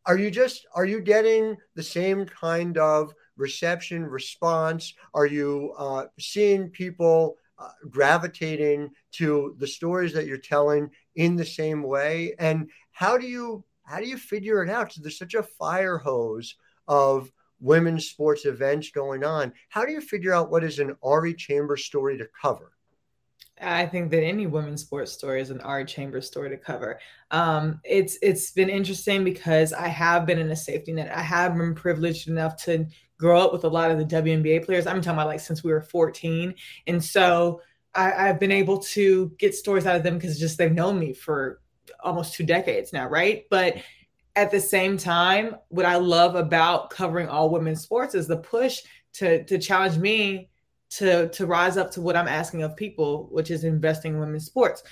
Are 0.07 0.19
you 0.19 0.31
just 0.31 0.67
are 0.75 0.85
you 0.85 1.01
getting 1.01 1.57
the 1.75 1.83
same 1.83 2.27
kind 2.27 2.79
of 2.79 3.15
reception 3.37 4.05
response? 4.05 4.95
Are 5.13 5.27
you 5.27 5.75
uh, 5.77 6.07
seeing 6.19 6.69
people 6.71 7.37
uh, 7.59 7.71
gravitating 7.89 8.91
to 9.13 9.55
the 9.59 9.67
stories 9.67 10.13
that 10.13 10.27
you're 10.27 10.39
telling 10.39 10.91
in 11.17 11.37
the 11.37 11.45
same 11.45 11.83
way? 11.83 12.35
And 12.39 12.71
how 12.93 13.19
do 13.19 13.27
you 13.27 13.65
how 13.85 13.99
do 13.99 14.07
you 14.07 14.17
figure 14.17 14.63
it 14.63 14.71
out? 14.71 14.93
So 14.93 15.03
there's 15.03 15.19
such 15.19 15.35
a 15.35 15.43
fire 15.43 15.99
hose 15.99 16.57
of 16.89 17.31
women's 17.61 18.09
sports 18.09 18.47
events 18.47 18.91
going 18.91 19.25
on. 19.25 19.53
How 19.69 19.85
do 19.85 19.93
you 19.93 20.01
figure 20.01 20.33
out 20.33 20.51
what 20.51 20.65
is 20.65 20.79
an 20.79 20.97
Ari 21.03 21.35
Chambers 21.35 21.85
story 21.85 22.19
to 22.19 22.29
cover? 22.41 22.73
I 23.61 23.87
think 23.87 24.11
that 24.11 24.23
any 24.23 24.47
women's 24.47 24.83
sports 24.83 25.13
story 25.13 25.41
is 25.41 25.51
an 25.51 25.61
Ari 25.61 25.85
Chambers 25.85 26.27
story 26.27 26.51
to 26.51 26.57
cover. 26.57 26.99
Um, 27.31 27.81
it's 27.85 28.19
it's 28.21 28.51
been 28.51 28.69
interesting 28.69 29.23
because 29.23 29.73
I 29.73 29.89
have 29.89 30.27
been 30.27 30.39
in 30.39 30.51
a 30.51 30.57
safety 30.57 30.93
net. 30.93 31.15
I 31.15 31.23
have 31.23 31.57
been 31.57 31.75
privileged 31.75 32.29
enough 32.29 32.57
to 32.65 32.87
grow 33.19 33.41
up 33.41 33.53
with 33.53 33.65
a 33.65 33.69
lot 33.69 33.91
of 33.91 33.99
the 33.99 34.05
WNBA 34.05 34.65
players. 34.65 34.87
I'm 34.87 35.01
talking 35.01 35.19
about 35.19 35.29
like 35.29 35.41
since 35.41 35.63
we 35.63 35.73
were 35.73 35.81
14, 35.81 36.55
and 36.89 37.03
so 37.03 37.61
I, 37.95 38.27
have 38.27 38.41
been 38.41 38.53
able 38.53 38.79
to 38.79 39.33
get 39.39 39.55
stories 39.55 39.87
out 39.87 39.97
of 39.97 40.03
them 40.03 40.15
because 40.15 40.39
just 40.39 40.59
they've 40.59 40.73
known 40.73 40.99
me 40.99 41.13
for 41.13 41.61
almost 42.01 42.35
two 42.35 42.45
decades 42.45 42.93
now, 42.93 43.09
right? 43.09 43.47
But 43.51 43.77
at 44.37 44.51
the 44.51 44.61
same 44.61 44.97
time, 44.97 45.57
what 45.69 45.87
I 45.87 45.97
love 45.97 46.35
about 46.35 46.91
covering 46.91 47.29
all 47.29 47.51
women's 47.51 47.83
sports 47.83 48.15
is 48.15 48.27
the 48.27 48.37
push 48.37 48.83
to 49.15 49.45
to 49.45 49.59
challenge 49.59 49.97
me 49.97 50.51
to 50.91 51.29
to 51.29 51.47
rise 51.47 51.77
up 51.77 51.91
to 51.93 52.01
what 52.01 52.17
I'm 52.17 52.29
asking 52.29 52.63
of 52.63 52.77
people, 52.77 53.29
which 53.31 53.51
is 53.51 53.65
investing 53.65 54.15
in 54.15 54.21
women's 54.21 54.47
sports. 54.47 54.83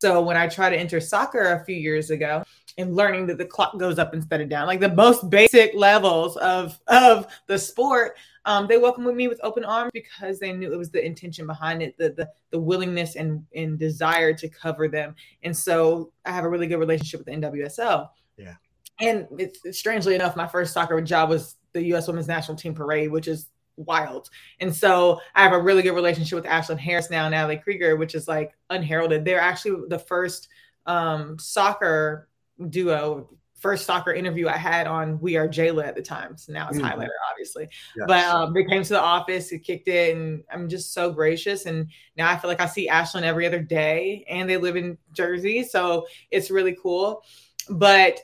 So 0.00 0.22
when 0.22 0.36
I 0.36 0.48
tried 0.48 0.70
to 0.70 0.78
enter 0.78 0.98
soccer 0.98 1.52
a 1.52 1.64
few 1.64 1.76
years 1.76 2.10
ago 2.10 2.42
and 2.78 2.96
learning 2.96 3.26
that 3.26 3.36
the 3.36 3.44
clock 3.44 3.78
goes 3.78 3.98
up 3.98 4.14
instead 4.14 4.40
of 4.40 4.48
down, 4.48 4.66
like 4.66 4.80
the 4.80 4.94
most 4.94 5.28
basic 5.28 5.74
levels 5.74 6.36
of 6.38 6.78
of 6.86 7.26
the 7.46 7.58
sport, 7.58 8.16
um, 8.44 8.66
they 8.66 8.78
welcomed 8.78 9.14
me 9.14 9.28
with 9.28 9.40
open 9.42 9.64
arms 9.64 9.90
because 9.92 10.38
they 10.38 10.52
knew 10.52 10.72
it 10.72 10.78
was 10.78 10.90
the 10.90 11.04
intention 11.04 11.46
behind 11.46 11.82
it, 11.82 11.96
the 11.98 12.10
the, 12.10 12.28
the 12.50 12.60
willingness 12.60 13.16
and, 13.16 13.44
and 13.54 13.78
desire 13.78 14.32
to 14.34 14.48
cover 14.48 14.88
them. 14.88 15.14
And 15.42 15.56
so 15.56 16.12
I 16.24 16.32
have 16.32 16.44
a 16.44 16.48
really 16.48 16.66
good 16.66 16.78
relationship 16.78 17.20
with 17.20 17.26
the 17.26 17.32
NWSL. 17.32 18.08
Yeah. 18.36 18.54
And 19.00 19.26
it's, 19.38 19.78
strangely 19.78 20.14
enough, 20.14 20.36
my 20.36 20.46
first 20.46 20.72
soccer 20.72 21.00
job 21.00 21.28
was 21.28 21.56
the 21.72 21.82
U.S. 21.86 22.06
Women's 22.06 22.28
National 22.28 22.56
Team 22.56 22.74
Parade, 22.74 23.10
which 23.10 23.28
is 23.28 23.48
wild. 23.76 24.28
And 24.60 24.74
so 24.74 25.20
I 25.34 25.42
have 25.42 25.52
a 25.52 25.60
really 25.60 25.82
good 25.82 25.94
relationship 25.94 26.36
with 26.36 26.44
Ashlyn 26.44 26.78
Harris 26.78 27.10
now, 27.10 27.24
and 27.24 27.32
Natalie 27.32 27.56
Krieger, 27.56 27.96
which 27.96 28.14
is 28.14 28.28
like 28.28 28.52
unheralded. 28.68 29.24
They're 29.24 29.40
actually 29.40 29.88
the 29.88 29.98
first 29.98 30.48
um, 30.86 31.38
soccer 31.38 32.28
duo 32.68 33.30
first 33.60 33.84
soccer 33.84 34.12
interview 34.12 34.48
I 34.48 34.56
had 34.56 34.86
on 34.86 35.20
We 35.20 35.36
Are 35.36 35.46
Jayla 35.46 35.86
at 35.86 35.94
the 35.94 36.02
time. 36.02 36.36
So 36.36 36.52
now 36.52 36.68
it's 36.68 36.78
mm-hmm. 36.78 36.86
highlight 36.86 37.08
her, 37.08 37.12
obviously. 37.30 37.68
Yes. 37.96 38.06
But 38.06 38.24
um, 38.24 38.52
they 38.54 38.64
came 38.64 38.82
to 38.82 38.88
the 38.88 39.00
office, 39.00 39.52
it 39.52 39.60
kicked 39.60 39.88
it, 39.88 40.16
and 40.16 40.42
I'm 40.50 40.68
just 40.68 40.92
so 40.94 41.12
gracious. 41.12 41.66
And 41.66 41.88
now 42.16 42.30
I 42.30 42.36
feel 42.38 42.48
like 42.48 42.60
I 42.60 42.66
see 42.66 42.88
Ashlyn 42.88 43.22
every 43.22 43.46
other 43.46 43.60
day, 43.60 44.24
and 44.28 44.48
they 44.48 44.56
live 44.56 44.76
in 44.76 44.96
Jersey, 45.12 45.62
so 45.62 46.06
it's 46.30 46.50
really 46.50 46.76
cool. 46.82 47.22
But 47.68 48.20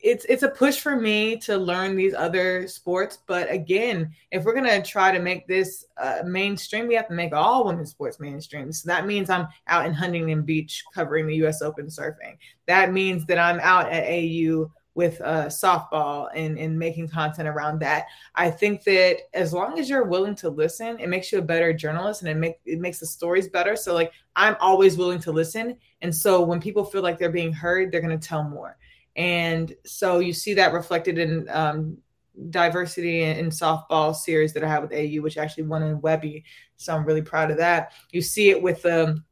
it's 0.00 0.24
it's 0.26 0.44
a 0.44 0.48
push 0.48 0.78
for 0.78 0.94
me 0.94 1.36
to 1.36 1.56
learn 1.56 1.96
these 1.96 2.14
other 2.14 2.68
sports 2.68 3.18
but 3.26 3.50
again 3.50 4.12
if 4.30 4.44
we're 4.44 4.54
going 4.54 4.64
to 4.64 4.82
try 4.82 5.10
to 5.10 5.18
make 5.18 5.46
this 5.48 5.86
uh, 5.96 6.20
mainstream 6.24 6.86
we 6.86 6.94
have 6.94 7.08
to 7.08 7.14
make 7.14 7.32
all 7.32 7.64
women's 7.64 7.90
sports 7.90 8.20
mainstream. 8.20 8.72
So 8.72 8.86
that 8.86 9.06
means 9.06 9.28
i'm 9.28 9.48
out 9.66 9.86
in 9.86 9.92
huntington 9.92 10.42
beach 10.42 10.84
covering 10.94 11.26
the 11.26 11.34
us 11.34 11.62
open 11.62 11.86
surfing. 11.86 12.36
That 12.66 12.92
means 12.92 13.26
that 13.26 13.38
i'm 13.38 13.58
out 13.60 13.90
at 13.90 14.04
au 14.04 14.70
with 14.94 15.20
uh, 15.20 15.46
softball 15.46 16.28
and, 16.34 16.58
and 16.58 16.76
making 16.76 17.06
content 17.06 17.46
around 17.46 17.78
that. 17.78 18.06
I 18.34 18.50
think 18.50 18.82
that 18.82 19.18
as 19.32 19.52
long 19.52 19.78
as 19.78 19.88
you're 19.88 20.02
willing 20.04 20.34
to 20.36 20.48
listen 20.48 20.98
it 21.00 21.08
makes 21.08 21.32
you 21.32 21.38
a 21.38 21.42
better 21.42 21.72
journalist 21.72 22.22
and 22.22 22.30
it, 22.30 22.36
make, 22.36 22.58
it 22.64 22.78
makes 22.78 23.00
the 23.00 23.06
stories 23.06 23.48
better. 23.48 23.74
So 23.74 23.94
like 23.94 24.12
i'm 24.36 24.56
always 24.60 24.96
willing 24.96 25.18
to 25.20 25.32
listen. 25.32 25.76
And 26.02 26.14
so 26.14 26.40
when 26.42 26.60
people 26.60 26.84
feel 26.84 27.02
like 27.02 27.18
they're 27.18 27.30
being 27.30 27.52
heard 27.52 27.90
they're 27.90 28.00
going 28.00 28.16
to 28.16 28.28
tell 28.28 28.44
more 28.44 28.76
and 29.18 29.74
so 29.84 30.20
you 30.20 30.32
see 30.32 30.54
that 30.54 30.72
reflected 30.72 31.18
in 31.18 31.48
um, 31.50 31.98
diversity 32.50 33.22
in, 33.24 33.50
softball 33.50 34.14
series 34.14 34.52
that 34.52 34.62
I 34.62 34.68
have 34.68 34.82
with 34.82 34.92
AU, 34.92 35.20
which 35.22 35.36
actually 35.36 35.64
won 35.64 35.82
in 35.82 36.00
Webby. 36.00 36.44
So 36.76 36.94
I'm 36.94 37.04
really 37.04 37.20
proud 37.20 37.50
of 37.50 37.56
that. 37.56 37.92
You 38.12 38.22
see 38.22 38.50
it 38.50 38.62
with 38.62 38.86
um, 38.86 39.24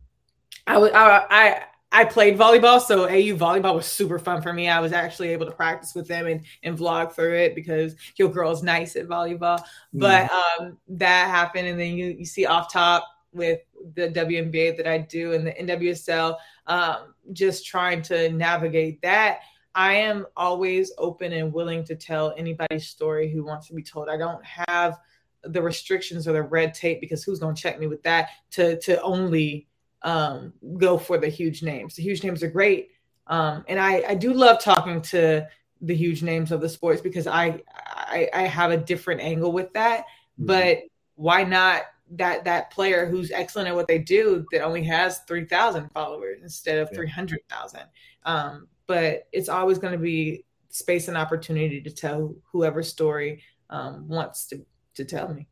I 0.66 0.76
would 0.76 0.92
I, 0.92 1.24
I 1.30 1.62
I 1.92 2.04
played 2.04 2.36
volleyball, 2.36 2.80
so 2.80 3.04
AU 3.04 3.36
volleyball 3.36 3.76
was 3.76 3.86
super 3.86 4.18
fun 4.18 4.42
for 4.42 4.52
me. 4.52 4.68
I 4.68 4.80
was 4.80 4.92
actually 4.92 5.28
able 5.28 5.46
to 5.46 5.52
practice 5.52 5.94
with 5.94 6.08
them 6.08 6.26
and, 6.26 6.42
and 6.64 6.76
vlog 6.76 7.12
through 7.12 7.36
it 7.36 7.54
because 7.54 7.94
your 8.16 8.28
girl's 8.28 8.64
nice 8.64 8.96
at 8.96 9.06
volleyball. 9.06 9.60
Mm. 9.60 9.64
But 9.94 10.30
um, 10.32 10.78
that 10.88 11.30
happened, 11.30 11.68
and 11.68 11.78
then 11.78 11.96
you 11.96 12.06
you 12.06 12.26
see 12.26 12.44
off 12.44 12.72
top 12.72 13.06
with 13.32 13.60
the 13.94 14.08
WNBA 14.08 14.76
that 14.78 14.88
I 14.88 14.98
do 14.98 15.34
and 15.34 15.46
the 15.46 15.52
NWSL, 15.52 16.36
um, 16.66 17.14
just 17.32 17.64
trying 17.64 18.02
to 18.02 18.30
navigate 18.30 19.00
that. 19.02 19.40
I 19.76 19.92
am 19.92 20.26
always 20.36 20.90
open 20.96 21.34
and 21.34 21.52
willing 21.52 21.84
to 21.84 21.94
tell 21.94 22.34
anybody's 22.36 22.88
story 22.88 23.30
who 23.30 23.44
wants 23.44 23.68
to 23.68 23.74
be 23.74 23.82
told. 23.82 24.08
I 24.08 24.16
don't 24.16 24.42
have 24.42 24.98
the 25.44 25.60
restrictions 25.60 26.26
or 26.26 26.32
the 26.32 26.42
red 26.42 26.72
tape 26.72 26.98
because 26.98 27.22
who's 27.22 27.38
going 27.38 27.54
to 27.54 27.60
check 27.60 27.78
me 27.78 27.86
with 27.86 28.02
that 28.02 28.30
to 28.52 28.80
to 28.80 29.00
only 29.02 29.68
um, 30.02 30.54
go 30.78 30.96
for 30.96 31.18
the 31.18 31.28
huge 31.28 31.62
names. 31.62 31.94
The 31.94 32.02
huge 32.02 32.24
names 32.24 32.42
are 32.42 32.48
great, 32.48 32.90
um, 33.26 33.64
and 33.68 33.78
I 33.78 34.02
I 34.08 34.14
do 34.14 34.32
love 34.32 34.60
talking 34.60 35.02
to 35.02 35.46
the 35.82 35.94
huge 35.94 36.22
names 36.22 36.52
of 36.52 36.62
the 36.62 36.68
sports 36.70 37.02
because 37.02 37.26
I 37.26 37.60
I, 37.76 38.30
I 38.32 38.42
have 38.42 38.70
a 38.70 38.78
different 38.78 39.20
angle 39.20 39.52
with 39.52 39.72
that. 39.74 40.00
Mm-hmm. 40.00 40.46
But 40.46 40.78
why 41.16 41.44
not 41.44 41.82
that 42.12 42.44
that 42.44 42.70
player 42.70 43.04
who's 43.04 43.30
excellent 43.30 43.68
at 43.68 43.74
what 43.74 43.88
they 43.88 43.98
do 43.98 44.46
that 44.52 44.62
only 44.62 44.84
has 44.84 45.18
3000 45.20 45.90
followers 45.90 46.38
instead 46.42 46.78
of 46.78 46.88
yeah. 46.92 46.98
300000 46.98 47.80
um, 48.24 48.68
but 48.86 49.26
it's 49.32 49.48
always 49.48 49.78
going 49.78 49.92
to 49.92 49.98
be 49.98 50.44
space 50.68 51.08
and 51.08 51.16
opportunity 51.16 51.80
to 51.80 51.90
tell 51.90 52.34
whoever's 52.52 52.88
story 52.88 53.42
um, 53.70 54.08
wants 54.08 54.46
to 54.48 54.64
to 54.94 55.04
tell 55.04 55.32
me. 55.32 55.48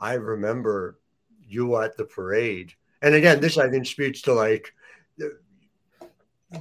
I 0.00 0.14
remember 0.14 0.98
you 1.46 1.76
at 1.80 1.96
the 1.96 2.04
parade 2.04 2.72
and 3.02 3.14
again 3.14 3.38
this 3.38 3.58
i 3.58 3.68
think 3.68 3.84
speaks 3.86 4.22
to 4.22 4.32
like 4.32 4.72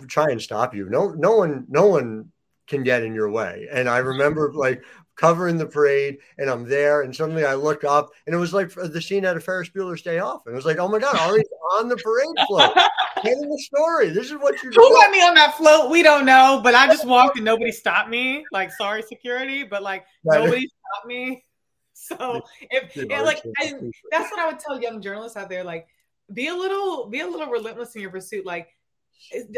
try 0.08 0.30
and 0.30 0.42
stop 0.42 0.74
you. 0.74 0.90
No 0.90 1.10
no 1.10 1.38
one 1.38 1.66
no 1.70 1.88
one 1.88 2.32
can 2.68 2.84
get 2.84 3.04
in 3.04 3.14
your 3.14 3.30
way. 3.30 3.68
And 3.72 3.88
i 3.90 3.98
remember 3.98 4.52
like 4.54 4.84
covering 5.16 5.58
the 5.58 5.66
parade 5.66 6.18
and 6.40 6.50
I'm 6.50 6.68
there 6.68 7.02
and 7.02 7.16
suddenly 7.16 7.46
I 7.46 7.54
look 7.54 7.84
up 7.84 8.10
and 8.26 8.34
it 8.34 8.40
was 8.40 8.54
like 8.54 8.72
the 8.74 9.02
scene 9.02 9.26
out 9.26 9.38
of 9.38 9.44
Ferris 9.44 9.70
Bueller's 9.70 10.02
Day 10.02 10.20
Off 10.20 10.46
and 10.46 10.54
it 10.54 10.56
was 10.56 10.66
like 10.66 10.80
oh 10.80 10.88
my 10.88 11.00
god 11.00 11.16
Ari's 11.18 11.46
on 11.78 11.88
the 11.88 11.98
parade 11.98 12.48
float 12.48 12.76
telling 13.24 13.50
the 13.50 13.60
story. 13.60 14.10
This 14.10 14.28
is 14.28 14.34
what 14.34 14.62
you're 14.62 14.72
who 14.72 14.82
doing. 14.82 14.94
let 14.94 15.12
me 15.12 15.22
on 15.22 15.36
that 15.36 15.56
float? 15.56 15.90
We 15.90 16.04
don't 16.04 16.26
know 16.26 16.62
but 16.64 16.76
I 16.76 16.88
just 16.88 17.06
walked 17.06 17.38
and 17.38 17.46
nobody 17.46 17.72
stopped 17.72 18.10
me. 18.10 18.46
Like 18.52 18.72
sorry 18.72 19.02
security 19.02 19.64
but 19.64 19.84
like 19.84 20.06
nobody 20.24 20.68
stopped 20.68 21.08
me. 21.08 21.44
So 21.96 22.42
if 22.70 22.98
like 23.24 23.42
I, 23.60 23.74
that's 24.12 24.30
what 24.30 24.40
I 24.40 24.48
would 24.48 24.60
tell 24.60 24.82
young 24.82 25.00
journalists 25.02 25.38
out 25.38 25.48
there 25.48 25.64
like 25.64 25.88
be 26.34 26.48
a 26.48 26.54
little 26.54 27.08
be 27.08 27.22
a 27.22 27.28
little 27.28 27.48
relentless 27.48 27.96
in 27.96 28.02
your 28.02 28.10
pursuit. 28.10 28.46
Like 28.46 28.68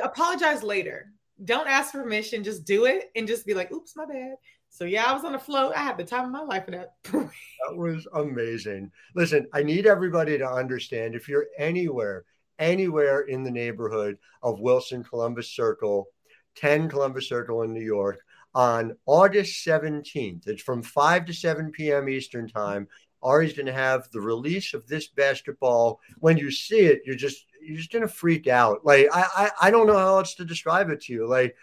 apologize 0.04 0.62
later. 0.62 1.12
Don't 1.44 1.68
ask 1.68 1.94
permission. 1.94 2.44
Just 2.44 2.64
do 2.64 2.86
it 2.86 3.10
and 3.16 3.28
just 3.28 3.48
be 3.48 3.56
like 3.56 3.72
oops 3.72 3.96
my 3.96 4.06
bad. 4.06 4.36
So 4.76 4.84
yeah, 4.84 5.06
I 5.06 5.14
was 5.14 5.24
on 5.24 5.32
the 5.32 5.40
float. 5.40 5.74
I 5.74 5.80
had 5.80 5.98
the 5.98 6.04
time 6.04 6.26
of 6.26 6.32
my 6.32 6.42
life 6.42 6.68
in 6.68 6.74
that. 6.74 6.96
that 7.06 7.76
was 7.76 8.06
amazing. 8.14 8.92
Listen, 9.16 9.48
I 9.54 9.64
need 9.64 9.88
everybody 9.88 10.38
to 10.38 10.46
understand 10.46 11.16
if 11.16 11.30
you're 11.30 11.48
anywhere, 11.58 12.26
anywhere 12.60 13.22
in 13.22 13.44
the 13.44 13.52
neighborhood 13.52 14.18
of 14.42 14.60
Wilson 14.60 15.04
Columbus 15.04 15.52
Circle, 15.52 16.08
10 16.56 16.90
Columbus 16.90 17.28
Circle 17.28 17.64
in 17.64 17.74
New 17.74 17.84
York, 17.84 18.20
on 18.54 18.96
August 19.06 19.66
17th, 19.66 20.48
it's 20.48 20.62
from 20.62 20.82
5 20.82 21.26
to 21.26 21.34
7 21.34 21.72
p.m. 21.72 22.08
Eastern 22.08 22.48
time. 22.48 22.88
Ari's 23.22 23.54
going 23.54 23.66
to 23.66 23.74
have 23.74 24.10
the 24.12 24.22
release 24.22 24.74
of 24.74 24.88
this 24.88 25.08
basketball. 25.08 26.00
When 26.20 26.38
you 26.38 26.52
see 26.52 26.82
it, 26.82 27.02
you're 27.06 27.16
just 27.16 27.46
you're 27.62 27.78
just 27.78 27.92
going 27.92 28.04
to 28.04 28.14
freak 28.14 28.48
out. 28.48 28.86
Like 28.86 29.08
I, 29.12 29.26
I 29.36 29.68
I 29.68 29.72
don't 29.72 29.88
know 29.88 29.98
how 29.98 30.20
else 30.20 30.36
to 30.36 30.46
describe 30.46 30.90
it 30.90 31.02
to 31.04 31.14
you. 31.14 31.28
Like 31.28 31.56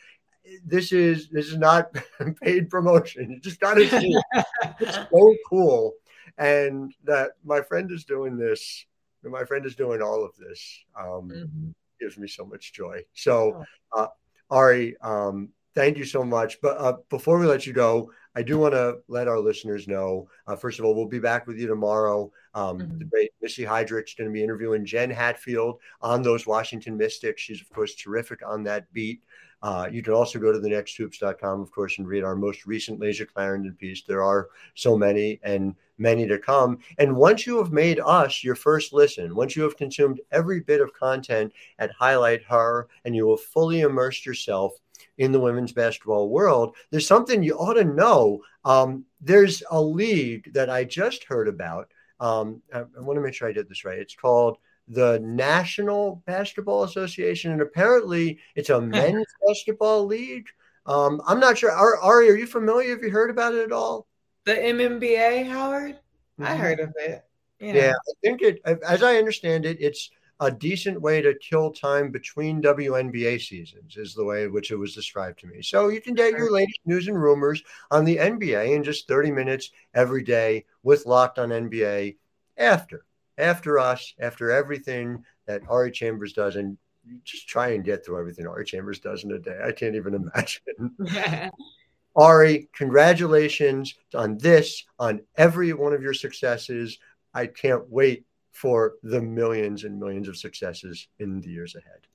this 0.67 0.93
is 0.93 1.29
this 1.31 1.47
is 1.47 1.57
not 1.57 1.95
paid 2.43 2.69
promotion. 2.69 3.31
You 3.31 3.41
just 3.41 3.61
got 3.61 3.75
to 3.75 3.89
see 3.89 4.13
it. 4.13 4.45
It's 4.81 4.97
so 4.97 5.35
cool, 5.49 5.95
and 6.37 6.93
that 7.05 7.33
my 7.45 7.63
friend 7.63 7.91
is 7.93 8.05
doing 8.05 8.37
this. 8.37 8.85
My 9.25 9.45
friend 9.45 9.65
is 9.67 9.75
doing 9.75 10.03
all 10.03 10.25
of 10.25 10.37
this. 10.37 10.85
Um, 10.99 11.31
mm-hmm. 11.31 11.71
Gives 12.01 12.19
me 12.19 12.27
so 12.27 12.45
much 12.45 12.73
joy. 12.73 13.03
So, 13.15 13.65
oh. 13.93 14.03
uh, 14.03 14.09
Ari, 14.51 14.97
um, 15.01 15.51
thank 15.75 15.97
you 15.97 16.05
so 16.05 16.25
much. 16.25 16.61
But 16.61 16.77
uh, 16.79 16.97
before 17.09 17.39
we 17.39 17.47
let 17.47 17.67
you 17.67 17.73
go, 17.73 18.11
I 18.35 18.43
do 18.43 18.59
want 18.59 18.75
to 18.75 18.99
let 19.09 19.29
our 19.29 19.39
listeners 19.39 19.87
know. 19.87 20.29
Uh, 20.47 20.57
first 20.57 20.79
of 20.79 20.85
all, 20.85 20.95
we'll 20.95 21.07
be 21.07 21.19
back 21.19 21.47
with 21.47 21.59
you 21.59 21.67
tomorrow. 21.67 22.33
Um, 22.55 22.79
mm-hmm. 22.79 22.99
The 22.99 23.05
great 23.05 23.31
Missy 23.41 23.65
Heidrich 23.65 24.17
going 24.17 24.29
to 24.29 24.33
be 24.33 24.43
interviewing 24.43 24.87
Jen 24.87 25.11
Hatfield 25.11 25.81
on 26.01 26.23
those 26.23 26.47
Washington 26.47 26.97
Mystics. 26.97 27.43
She's 27.43 27.61
of 27.61 27.71
course 27.71 27.95
terrific 27.95 28.41
on 28.47 28.65
that 28.65 28.91
beat. 28.93 29.23
Uh, 29.63 29.89
you 29.91 30.03
can 30.03 30.13
also 30.13 30.39
go 30.41 30.53
to 30.53 30.59
thenexthoops.com, 30.59 31.61
of 31.61 31.71
course, 31.71 31.99
and 31.99 32.09
read 32.09 32.25
our 32.25 32.35
most 32.35 32.67
recent 32.67 32.99
Layshia 33.01 33.27
Clarendon 33.33 33.75
piece. 33.75 34.03
There 34.03 34.23
are 34.23 34.49
so 34.75 34.99
many 34.99 35.39
and 35.45 35.77
many 35.99 36.27
to 36.27 36.39
come. 36.39 36.79
And 36.99 37.15
once 37.15 37.47
you 37.47 37.59
have 37.59 37.71
made 37.71 38.01
us 38.01 38.43
your 38.43 38.57
first 38.57 38.93
listen, 38.93 39.37
once 39.37 39.55
you 39.55 39.63
have 39.63 39.77
consumed 39.77 40.21
every 40.33 40.61
bit 40.61 40.81
of 40.81 40.93
content 40.93 41.53
at 41.79 41.93
Highlight 41.93 42.43
Her 42.45 42.89
and 43.05 43.15
you 43.15 43.31
have 43.31 43.41
fully 43.41 43.83
immersed 43.83 44.27
yourself 44.27 44.73
in 45.19 45.31
the 45.31 45.41
women's 45.41 45.73
basketball 45.73 46.29
world, 46.29 46.75
there's 46.91 47.07
something 47.07 47.43
you 47.43 47.55
ought 47.55 47.75
to 47.75 47.85
know. 47.85 48.43
Um, 48.65 49.05
there's 49.21 49.63
a 49.71 49.81
league 49.81 50.53
that 50.55 50.71
I 50.71 50.83
just 50.83 51.23
heard 51.25 51.47
about. 51.47 51.89
Um, 52.19 52.63
I, 52.75 52.81
I 52.81 53.01
want 53.01 53.17
to 53.17 53.21
make 53.21 53.35
sure 53.35 53.49
I 53.49 53.53
did 53.53 53.69
this 53.69 53.85
right. 53.85 53.99
It's 53.99 54.17
called– 54.17 54.59
the 54.89 55.21
National 55.23 56.23
Basketball 56.27 56.85
Association, 56.85 57.53
and 57.53 57.63
apparently 57.63 58.39
it's 58.55 58.71
a 58.71 58.81
men's 58.81 59.27
basketball 59.47 60.07
league. 60.07 60.47
Um, 60.87 61.21
I'm 61.27 61.41
not 61.41 61.59
sure. 61.59 61.71
Ari, 61.71 62.31
are 62.31 62.37
you 62.37 62.47
familiar? 62.47 62.91
Have 62.91 63.03
you 63.03 63.11
heard 63.11 63.31
about 63.31 63.55
it 63.55 63.65
at 63.65 63.73
all? 63.73 64.07
The 64.45 64.55
MNBA, 64.55 65.49
Howard. 65.49 65.95
Mm-hmm. 65.95 66.45
I 66.45 66.57
heard 66.57 66.81
of 66.81 66.93
it. 66.97 67.25
Know. 67.61 67.73
Yeah, 67.73 67.93
I 67.93 68.13
think 68.23 68.43
it. 68.43 68.61
As 68.65 69.03
I 69.05 69.17
understand 69.17 69.65
it, 69.65 69.79
it's 69.81 70.11
a 70.41 70.51
decent 70.51 71.01
way 71.01 71.23
to 71.23 71.35
kill 71.35 71.71
time 71.71 72.11
between 72.11 72.61
WNBA 72.61 73.41
seasons, 73.41 73.97
is 73.97 74.13
the 74.13 74.25
way 74.25 74.43
in 74.43 74.53
which 74.53 74.73
it 74.73 74.77
was 74.77 74.93
described 74.93 75.39
to 75.39 75.47
me. 75.47 75.63
So 75.63 75.87
you 75.87 76.01
can 76.01 76.15
get 76.15 76.33
your 76.33 76.51
latest 76.51 76.81
news 76.85 77.07
and 77.07 77.21
rumors 77.21 77.63
on 77.93 78.05
the 78.05 78.17
NBA 78.17 78.75
in 78.75 78.83
just 78.83 79.07
30 79.07 79.31
minutes 79.31 79.71
every 79.95 80.25
day 80.25 80.65
with 80.83 81.07
Locked 81.07 81.39
on 81.39 81.51
NBA 81.51 82.17
after 82.57 83.05
after 83.39 83.79
us, 83.79 84.15
after 84.21 84.51
everything 84.51 85.25
that 85.47 85.63
Ari 85.69 85.93
Chambers 85.93 86.33
does, 86.33 86.57
and 86.57 86.77
just 87.25 87.49
try 87.49 87.71
and 87.71 87.85
get 87.85 88.05
through 88.05 88.19
everything 88.19 88.47
Ari 88.47 88.65
Chambers 88.65 89.01
does 89.01 89.25
in 89.25 89.33
a 89.33 89.39
day. 89.39 89.59
I 89.65 89.73
can't 89.73 89.97
even 89.97 90.15
imagine. 90.15 91.51
Ari, 92.17 92.69
congratulations 92.75 93.95
on 94.15 94.37
this, 94.39 94.85
on 94.99 95.23
every 95.37 95.73
one 95.73 95.95
of 95.95 96.03
your 96.03 96.15
successes. 96.15 96.99
I 97.33 97.47
can't 97.47 97.89
wait 97.89 98.25
for 98.51 98.95
the 99.03 99.21
millions 99.21 99.85
and 99.85 99.99
millions 99.99 100.29
of 100.29 100.37
successes 100.37 101.09
in 101.19 101.41
the 101.41 101.49
years 101.49 101.75
ahead. 101.75 102.07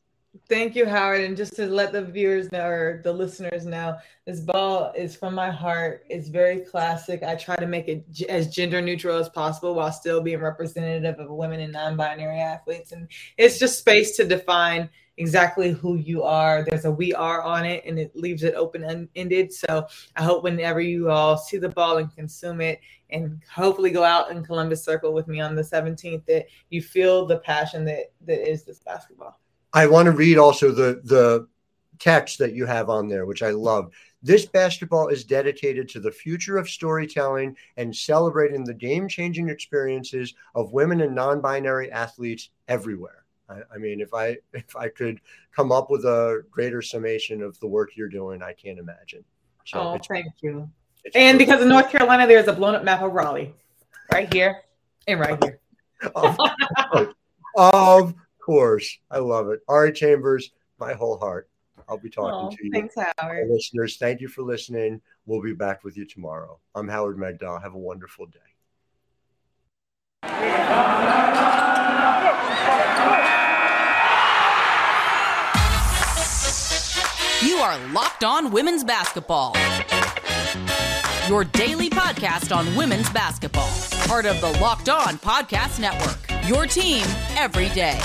Thank 0.50 0.76
you, 0.76 0.86
Howard. 0.86 1.22
And 1.22 1.36
just 1.36 1.56
to 1.56 1.66
let 1.66 1.92
the 1.92 2.02
viewers 2.02 2.52
know 2.52 2.68
or 2.68 3.02
the 3.04 3.12
listeners 3.12 3.66
know, 3.66 3.98
this 4.26 4.40
ball 4.40 4.94
is 4.96 5.16
from 5.16 5.34
my 5.34 5.50
heart. 5.52 6.06
It's 6.10 6.30
very 6.30 6.62
classic. 6.62 7.24
I 7.24 7.36
try 7.36 7.56
to 7.58 7.66
make 7.66 7.88
it 7.88 8.06
as 8.30 8.54
gender 8.54 8.82
neutral 8.82 9.18
as 9.18 9.30
possible 9.30 9.76
while 9.76 9.92
still 9.92 10.22
being 10.22 10.40
representative 10.40 11.20
of 11.20 11.30
women 11.30 11.60
and 11.60 11.74
non 11.74 11.98
binary 11.98 12.40
athletes. 12.40 12.92
And 12.92 13.10
it's 13.38 13.60
just 13.60 13.80
space 13.80 14.16
to 14.18 14.26
define 14.26 14.90
exactly 15.18 15.72
who 15.72 15.96
you 15.96 16.24
are. 16.24 16.64
There's 16.64 16.86
a 16.86 16.92
we 16.92 17.14
are 17.14 17.42
on 17.42 17.66
it 17.66 17.84
and 17.86 18.00
it 18.00 18.16
leaves 18.16 18.44
it 18.44 18.54
open 18.54 19.10
ended. 19.16 19.52
So 19.52 19.88
I 20.16 20.24
hope 20.24 20.44
whenever 20.44 20.80
you 20.80 21.10
all 21.10 21.38
see 21.38 21.58
the 21.58 21.70
ball 21.70 21.98
and 21.98 22.14
consume 22.16 22.62
it, 22.62 22.80
and 23.10 23.42
hopefully 23.50 23.90
go 23.90 24.04
out 24.04 24.32
in 24.32 24.44
Columbus 24.44 24.84
Circle 24.84 25.14
with 25.14 25.28
me 25.28 25.40
on 25.40 25.56
the 25.56 25.62
17th, 25.62 26.26
that 26.26 26.48
you 26.70 26.82
feel 26.82 27.26
the 27.26 27.40
passion 27.40 27.86
that, 27.86 28.12
that 28.26 28.50
is 28.50 28.64
this 28.64 28.80
basketball. 28.80 29.40
I 29.74 29.88
want 29.88 30.06
to 30.08 30.12
read 30.12 30.38
also 30.38 30.72
the 30.72 31.02
the 31.04 31.48
text 32.00 32.38
that 32.40 32.54
you 32.54 32.66
have 32.66 32.90
on 32.90 33.08
there, 33.08 33.26
which 33.26 33.44
I 33.44 33.52
love. 33.52 33.92
This 34.24 34.46
basketball 34.46 35.08
is 35.10 35.24
dedicated 35.24 35.88
to 35.90 36.00
the 36.00 36.12
future 36.12 36.58
of 36.58 36.70
storytelling 36.70 37.56
and 37.78 37.96
celebrating 37.96 38.64
the 38.64 38.74
game 38.74 39.08
changing 39.08 39.50
experiences 39.50 40.34
of 40.56 40.74
women 40.74 41.02
and 41.02 41.16
non 41.16 41.40
binary 41.42 41.92
athletes 41.92 42.50
everywhere. 42.68 43.24
I, 43.50 43.62
I, 43.76 43.78
mean, 43.78 44.02
if 44.02 44.14
I 44.14 44.38
if 44.54 44.76
I 44.76 44.90
could 44.90 45.22
come 45.56 45.72
up 45.72 45.90
with 45.90 46.06
a 46.06 46.44
greater 46.50 46.82
summation 46.82 47.42
of 47.42 47.60
the 47.60 47.68
work 47.68 47.96
you're 47.96 48.10
doing, 48.10 48.42
I 48.42 48.54
can't 48.54 48.80
imagine. 48.80 49.24
So 49.66 49.80
oh, 49.80 50.00
thank 50.08 50.34
you. 50.42 50.70
And 51.16 51.38
because 51.38 51.62
of 51.62 51.68
North 51.68 51.90
Carolina, 51.90 52.28
there's 52.28 52.48
a 52.48 52.54
blown 52.54 52.76
up 52.76 52.84
map 52.84 53.02
of 53.02 53.14
Raleigh, 53.14 53.54
right 54.12 54.32
here 54.34 54.64
and 55.08 55.20
right 55.20 55.42
here. 55.44 55.60
of, 56.16 56.38
of 57.56 58.16
course. 58.48 58.98
I 59.12 59.20
love 59.20 59.50
it. 59.50 59.60
Ari 59.68 59.92
Chambers, 59.92 60.52
my 60.80 60.94
whole 60.94 61.18
heart. 61.18 61.50
I'll 61.90 61.98
be 61.98 62.10
talking 62.10 62.48
oh, 62.48 62.56
to 62.56 62.66
you. 62.66 62.72
Thanks, 62.72 62.96
Howard. 63.18 63.50
listeners, 63.50 63.98
thank 63.98 64.22
you 64.22 64.30
for 64.30 64.42
listening. 64.42 65.02
We'll 65.26 65.42
be 65.42 65.54
back 65.54 65.84
with 65.84 65.98
you 65.98 66.06
tomorrow. 66.06 66.58
I'm 66.74 66.88
Howard 66.88 67.18
Megdal. 67.18 67.62
Have 67.62 67.76
a 67.76 67.78
wonderful 67.78 68.26
day. 68.26 68.40
You 77.46 77.58
are 77.58 77.78
Locked 77.90 78.24
On 78.24 78.52
Women's 78.52 78.84
Basketball. 78.84 79.56
Your 81.28 81.44
daily 81.44 81.90
podcast 81.90 82.56
on 82.56 82.74
women's 82.76 83.10
basketball. 83.10 83.70
Part 84.08 84.26
of 84.26 84.40
the 84.40 84.52
Locked 84.62 84.88
On 84.88 85.18
Podcast 85.18 85.80
Network. 85.80 86.48
Your 86.48 86.66
team 86.66 87.04
every 87.36 87.68
day. 87.70 88.00